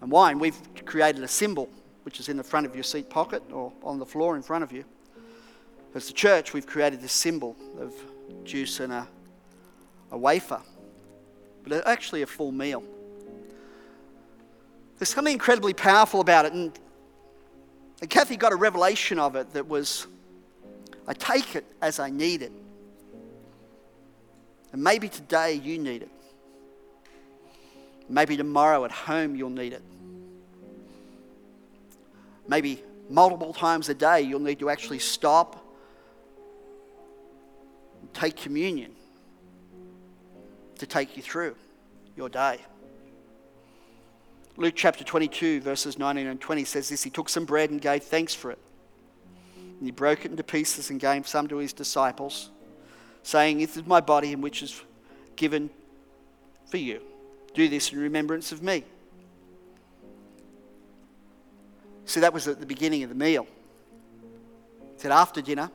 and 0.00 0.10
wine. 0.10 0.38
We've 0.38 0.58
created 0.84 1.22
a 1.22 1.28
symbol 1.28 1.68
which 2.02 2.20
is 2.20 2.28
in 2.28 2.36
the 2.36 2.44
front 2.44 2.66
of 2.66 2.74
your 2.74 2.84
seat 2.84 3.08
pocket 3.08 3.42
or 3.50 3.72
on 3.82 3.98
the 3.98 4.06
floor 4.06 4.36
in 4.36 4.42
front 4.42 4.62
of 4.62 4.72
you. 4.72 4.84
As 5.94 6.06
the 6.06 6.12
church, 6.12 6.52
we've 6.52 6.66
created 6.66 7.00
this 7.00 7.12
symbol 7.12 7.56
of 7.78 7.94
juice 8.44 8.80
and 8.80 8.92
a, 8.92 9.08
a 10.10 10.18
wafer, 10.18 10.60
but 11.62 11.86
actually 11.86 12.22
a 12.22 12.26
full 12.26 12.52
meal. 12.52 12.82
There's 14.98 15.08
something 15.08 15.32
incredibly 15.32 15.72
powerful 15.72 16.20
about 16.20 16.46
it, 16.46 16.52
and 16.52 16.78
and 18.00 18.10
Kathy 18.10 18.36
got 18.36 18.52
a 18.52 18.56
revelation 18.56 19.18
of 19.18 19.36
it 19.36 19.52
that 19.52 19.66
was 19.66 20.06
I 21.06 21.14
take 21.14 21.54
it 21.54 21.64
as 21.82 21.98
I 21.98 22.10
need 22.10 22.42
it. 22.42 22.52
And 24.72 24.82
maybe 24.82 25.08
today 25.08 25.54
you 25.54 25.78
need 25.78 26.02
it. 26.02 26.10
Maybe 28.08 28.36
tomorrow 28.36 28.84
at 28.84 28.90
home 28.90 29.36
you'll 29.36 29.50
need 29.50 29.72
it. 29.72 29.82
Maybe 32.48 32.82
multiple 33.08 33.52
times 33.52 33.88
a 33.88 33.94
day 33.94 34.22
you'll 34.22 34.40
need 34.40 34.58
to 34.60 34.70
actually 34.70 34.98
stop 34.98 35.60
take 38.12 38.36
communion 38.36 38.94
to 40.78 40.86
take 40.86 41.16
you 41.16 41.22
through 41.22 41.56
your 42.16 42.28
day. 42.28 42.58
Luke 44.56 44.74
chapter 44.76 45.02
22, 45.02 45.60
verses 45.62 45.98
19 45.98 46.26
and 46.28 46.40
20 46.40 46.64
says 46.64 46.88
this 46.88 47.02
He 47.02 47.10
took 47.10 47.28
some 47.28 47.44
bread 47.44 47.70
and 47.70 47.80
gave 47.80 48.04
thanks 48.04 48.34
for 48.34 48.50
it. 48.50 48.58
And 49.56 49.82
he 49.82 49.90
broke 49.90 50.24
it 50.24 50.30
into 50.30 50.44
pieces 50.44 50.90
and 50.90 51.00
gave 51.00 51.26
some 51.26 51.48
to 51.48 51.56
his 51.56 51.72
disciples, 51.72 52.50
saying, 53.22 53.58
This 53.58 53.76
is 53.76 53.86
my 53.86 54.00
body, 54.00 54.32
in 54.32 54.40
which 54.40 54.62
is 54.62 54.80
given 55.34 55.70
for 56.66 56.76
you. 56.76 57.00
Do 57.54 57.68
this 57.68 57.92
in 57.92 57.98
remembrance 57.98 58.52
of 58.52 58.62
me. 58.62 58.84
See, 62.06 62.20
that 62.20 62.32
was 62.32 62.46
at 62.46 62.60
the 62.60 62.66
beginning 62.66 63.02
of 63.02 63.08
the 63.08 63.14
meal. 63.14 63.46
He 64.94 65.00
said, 65.00 65.10
After 65.10 65.42
dinner, 65.42 65.70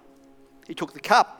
he 0.67 0.73
took 0.73 0.93
the 0.93 0.99
cup 1.01 1.38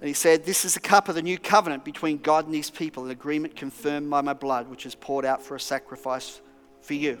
and 0.00 0.06
he 0.06 0.14
said, 0.14 0.44
This 0.44 0.64
is 0.64 0.74
the 0.74 0.80
cup 0.80 1.08
of 1.08 1.14
the 1.14 1.22
new 1.22 1.38
covenant 1.38 1.84
between 1.84 2.18
God 2.18 2.46
and 2.46 2.54
his 2.54 2.70
people, 2.70 3.04
an 3.04 3.10
agreement 3.10 3.56
confirmed 3.56 4.08
by 4.08 4.20
my 4.20 4.32
blood, 4.32 4.68
which 4.68 4.86
is 4.86 4.94
poured 4.94 5.24
out 5.24 5.42
for 5.42 5.56
a 5.56 5.60
sacrifice 5.60 6.40
for 6.80 6.94
you. 6.94 7.18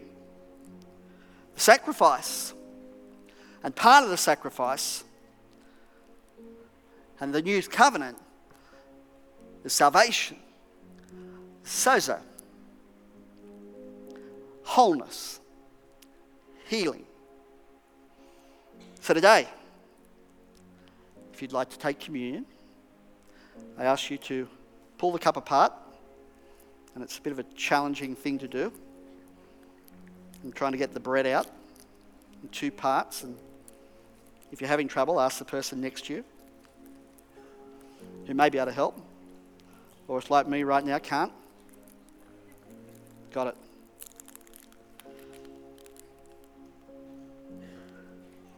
The 1.54 1.60
sacrifice, 1.60 2.54
and 3.64 3.74
part 3.74 4.04
of 4.04 4.10
the 4.10 4.16
sacrifice, 4.16 5.02
and 7.20 7.34
the 7.34 7.42
new 7.42 7.60
covenant 7.62 8.16
is 9.64 9.72
salvation, 9.72 10.36
sozo, 11.64 12.20
wholeness, 14.62 15.40
healing. 16.68 17.04
So 19.00 19.14
today, 19.14 19.48
if 21.32 21.42
you'd 21.42 21.52
like 21.52 21.70
to 21.70 21.78
take 21.78 21.98
communion, 21.98 22.46
I 23.78 23.84
ask 23.84 24.10
you 24.10 24.18
to 24.18 24.48
pull 24.98 25.12
the 25.12 25.20
cup 25.20 25.36
apart, 25.36 25.72
and 26.94 27.04
it's 27.04 27.16
a 27.16 27.22
bit 27.22 27.32
of 27.32 27.38
a 27.38 27.44
challenging 27.54 28.16
thing 28.16 28.38
to 28.40 28.48
do. 28.48 28.72
I'm 30.42 30.52
trying 30.52 30.72
to 30.72 30.78
get 30.78 30.92
the 30.92 31.00
bread 31.00 31.26
out 31.26 31.46
in 32.42 32.48
two 32.48 32.72
parts, 32.72 33.22
and 33.22 33.36
if 34.50 34.60
you're 34.60 34.68
having 34.68 34.88
trouble, 34.88 35.20
ask 35.20 35.38
the 35.38 35.44
person 35.44 35.80
next 35.80 36.06
to 36.06 36.14
you 36.14 36.24
who 38.26 38.34
may 38.34 38.48
be 38.48 38.58
able 38.58 38.66
to 38.66 38.72
help, 38.72 39.00
or 40.08 40.18
it's 40.18 40.30
like 40.30 40.48
me 40.48 40.64
right 40.64 40.84
now, 40.84 40.98
can't. 40.98 41.32
Got 43.32 43.48
it. 43.48 43.56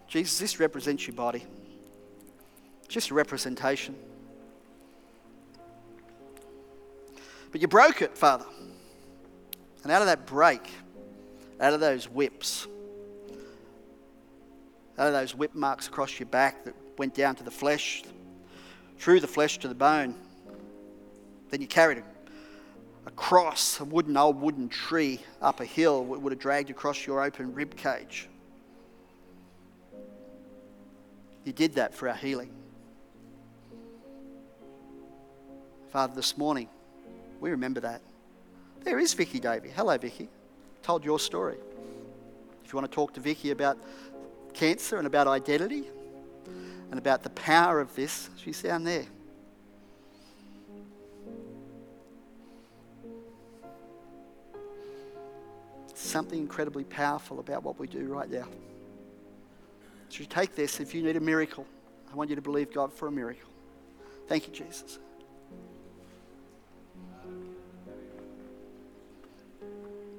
Jesus, 0.09 0.39
this 0.39 0.59
represents 0.59 1.07
your 1.07 1.15
body. 1.15 1.45
It's 2.85 2.95
just 2.95 3.11
a 3.11 3.15
representation. 3.15 3.95
But 7.53 7.61
you 7.61 7.69
broke 7.69 8.03
it, 8.03 8.17
Father. 8.17 8.45
And 9.83 9.91
out 9.91 10.03
of 10.03 10.07
that 10.07 10.27
break, 10.27 10.69
out 11.61 11.73
of 11.73 11.81
those 11.81 12.09
whips, 12.09 12.67
out 14.99 15.07
of 15.07 15.13
those 15.13 15.35
whip 15.35 15.55
marks 15.55 15.89
across 15.89 16.19
your 16.19 16.27
back 16.29 16.65
that 16.65 16.75
went 16.99 17.15
down 17.15 17.35
to 17.37 17.45
the 17.45 17.51
flesh, 17.51 18.03
through 18.99 19.21
the 19.21 19.27
flesh 19.27 19.59
to 19.59 19.69
the 19.69 19.75
bone, 19.75 20.15
then 21.49 21.61
you 21.61 21.67
carried 21.67 21.99
a, 21.99 22.03
a 23.07 23.11
cross, 23.13 23.81
a 23.81 23.85
wooden 23.85 24.17
old 24.17 24.41
wooden 24.41 24.69
tree 24.69 25.21
up 25.41 25.61
a 25.61 25.65
hill 25.65 26.05
that 26.05 26.21
would 26.21 26.33
have 26.33 26.41
dragged 26.41 26.71
across 26.71 27.07
your 27.07 27.23
open 27.23 27.55
rib 27.55 27.75
cage. 27.77 28.29
You 31.45 31.53
did 31.53 31.75
that 31.75 31.95
for 31.95 32.09
our 32.09 32.15
healing. 32.15 32.51
Father, 35.91 36.15
this 36.15 36.37
morning, 36.37 36.69
we 37.41 37.51
remember 37.51 37.81
that. 37.81 38.03
There 38.83 38.99
is 38.99 39.15
Vicky 39.15 39.41
Davey. 39.41 39.71
Hello, 39.75 39.97
Vicky. 39.99 40.29
Told 40.83 41.05
your 41.05 41.19
story. 41.19 41.57
If 42.65 42.73
you 42.73 42.79
want 42.79 42.91
to 42.91 42.95
talk 42.95 43.15
to 43.15 43.21
Vicky 43.21 43.51
about 43.51 43.79
cancer 44.55 44.99
and 44.99 45.07
about 45.07 45.27
identity 45.27 45.85
and 46.91 46.99
about 46.99 47.23
the 47.23 47.31
power 47.31 47.81
of 47.81 47.95
this, 47.95 48.31
she's 48.37 48.63
down 48.63 48.85
there. 48.85 49.07
Something 55.95 56.41
incredibly 56.41 56.85
powerful 56.85 57.41
about 57.41 57.63
what 57.63 57.79
we 57.79 57.87
do 57.87 58.05
right 58.07 58.31
now. 58.31 58.47
So 60.09 60.21
you 60.21 60.27
take 60.27 60.57
this, 60.57 60.81
if 60.81 60.95
you 60.95 61.03
need 61.03 61.17
a 61.17 61.21
miracle, 61.21 61.67
I 62.11 62.17
want 62.17 62.31
you 62.31 62.37
to 62.37 62.43
believe 62.43 62.73
God 62.73 62.93
for 62.93 63.07
a 63.07 63.13
miracle. 63.13 63.49
Thank 64.27 64.49
you, 64.49 64.53
Jesus. 64.53 64.99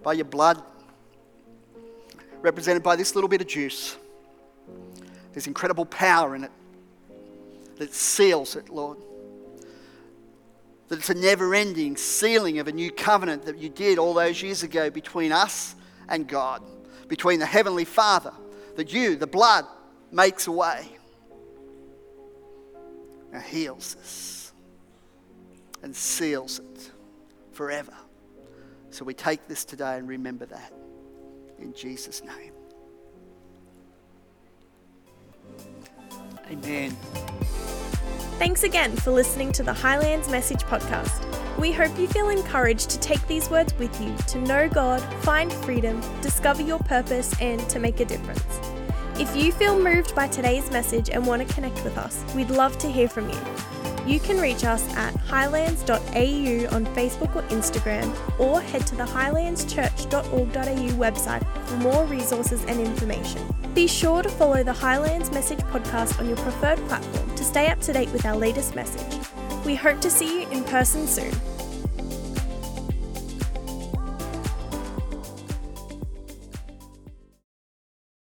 By 0.04 0.14
your 0.14 0.26
blood, 0.26 0.62
represented 2.42 2.84
by 2.84 2.96
this 2.96 3.16
little 3.16 3.28
bit 3.28 3.42
of 3.42 3.48
juice. 3.48 3.98
There's 5.34 5.48
incredible 5.48 5.86
power 5.86 6.36
in 6.36 6.44
it 6.44 6.52
that 7.78 7.94
seals 7.94 8.56
it, 8.56 8.70
Lord. 8.70 8.98
That 10.90 11.00
it's 11.00 11.10
a 11.10 11.14
never 11.14 11.56
ending 11.56 11.96
sealing 11.96 12.60
of 12.60 12.68
a 12.68 12.72
new 12.72 12.92
covenant 12.92 13.46
that 13.46 13.58
you 13.58 13.70
did 13.70 13.98
all 13.98 14.14
those 14.14 14.42
years 14.42 14.64
ago 14.64 14.90
between 14.90 15.32
us 15.32 15.76
and 16.10 16.28
God, 16.28 16.62
between 17.08 17.40
the 17.40 17.46
Heavenly 17.46 17.86
Father, 17.86 18.34
that 18.76 18.92
you, 18.92 19.16
the 19.16 19.28
blood, 19.28 19.66
makes 20.12 20.48
a 20.48 20.52
way 20.52 20.86
and 23.32 23.42
heals 23.42 23.96
us 24.02 24.52
and 25.82 25.96
seals 25.96 26.60
it 26.60 26.92
forever. 27.54 27.94
So 28.92 29.06
we 29.06 29.14
take 29.14 29.48
this 29.48 29.66
today 29.66 29.98
and 29.98 30.08
remember 30.08 30.46
that 30.46 30.72
In 31.60 31.74
Jesus' 31.74 32.24
name. 32.24 32.54
Amen. 36.50 36.92
Thanks 38.38 38.64
again 38.64 38.96
for 38.98 39.12
listening 39.12 39.52
to 39.54 39.64
the 39.64 39.72
Highlands 39.72 40.28
Message 40.30 40.64
Podcast. 40.64 41.24
We 41.60 41.72
hope 41.72 41.98
you 41.98 42.08
feel 42.08 42.30
encouraged 42.30 42.90
to 42.90 43.00
take 43.00 43.26
these 43.28 43.50
words 43.50 43.74
with 43.78 44.02
you 44.02 44.16
to 44.30 44.40
know 44.40 44.68
God, 44.68 45.00
find 45.24 45.54
freedom, 45.54 46.02
discover 46.22 46.62
your 46.62 46.80
purpose, 46.80 47.40
and 47.40 47.62
to 47.70 47.80
make 47.80 48.00
a 48.00 48.06
difference. 48.06 48.60
If 49.20 49.36
you 49.36 49.52
feel 49.52 49.78
moved 49.78 50.16
by 50.16 50.28
today's 50.28 50.72
message 50.72 51.10
and 51.10 51.26
want 51.26 51.48
to 51.48 51.54
connect 51.54 51.84
with 51.84 51.98
us, 51.98 52.24
we'd 52.34 52.50
love 52.50 52.78
to 52.80 52.92
hear 52.92 53.08
from 53.08 53.30
you. 53.30 53.40
You 54.06 54.20
can 54.20 54.40
reach 54.40 54.64
us 54.64 54.84
at 54.96 55.16
highlands.au 55.16 55.96
on 55.96 56.86
Facebook 56.96 57.36
or 57.36 57.44
Instagram, 57.50 58.14
or 58.40 58.62
head 58.62 58.88
to 58.88 58.96
the 58.96 59.04
highlandschurch.org.au 59.04 60.90
website 60.98 61.68
for 61.68 61.78
more 61.78 62.06
resources 62.06 62.64
and 62.66 62.80
information. 62.80 63.42
Be 63.76 63.86
sure 63.88 64.24
to 64.24 64.30
follow 64.30 64.64
the 64.64 64.74
Highlands 64.74 65.32
Message 65.32 65.60
podcast 65.60 66.20
on 66.20 66.28
your 66.28 66.38
preferred 66.38 66.80
platform 66.88 67.36
to 67.36 67.44
stay 67.44 67.68
up 67.68 67.80
to 67.82 67.94
date 67.94 68.10
with 68.12 68.26
our 68.26 68.36
latest 68.36 68.76
message. 68.76 69.20
We 69.66 69.76
hope 69.76 70.02
to 70.02 70.10
see 70.10 70.42
you 70.42 70.50
in 70.50 70.64
person 70.64 71.06
soon. 71.06 71.32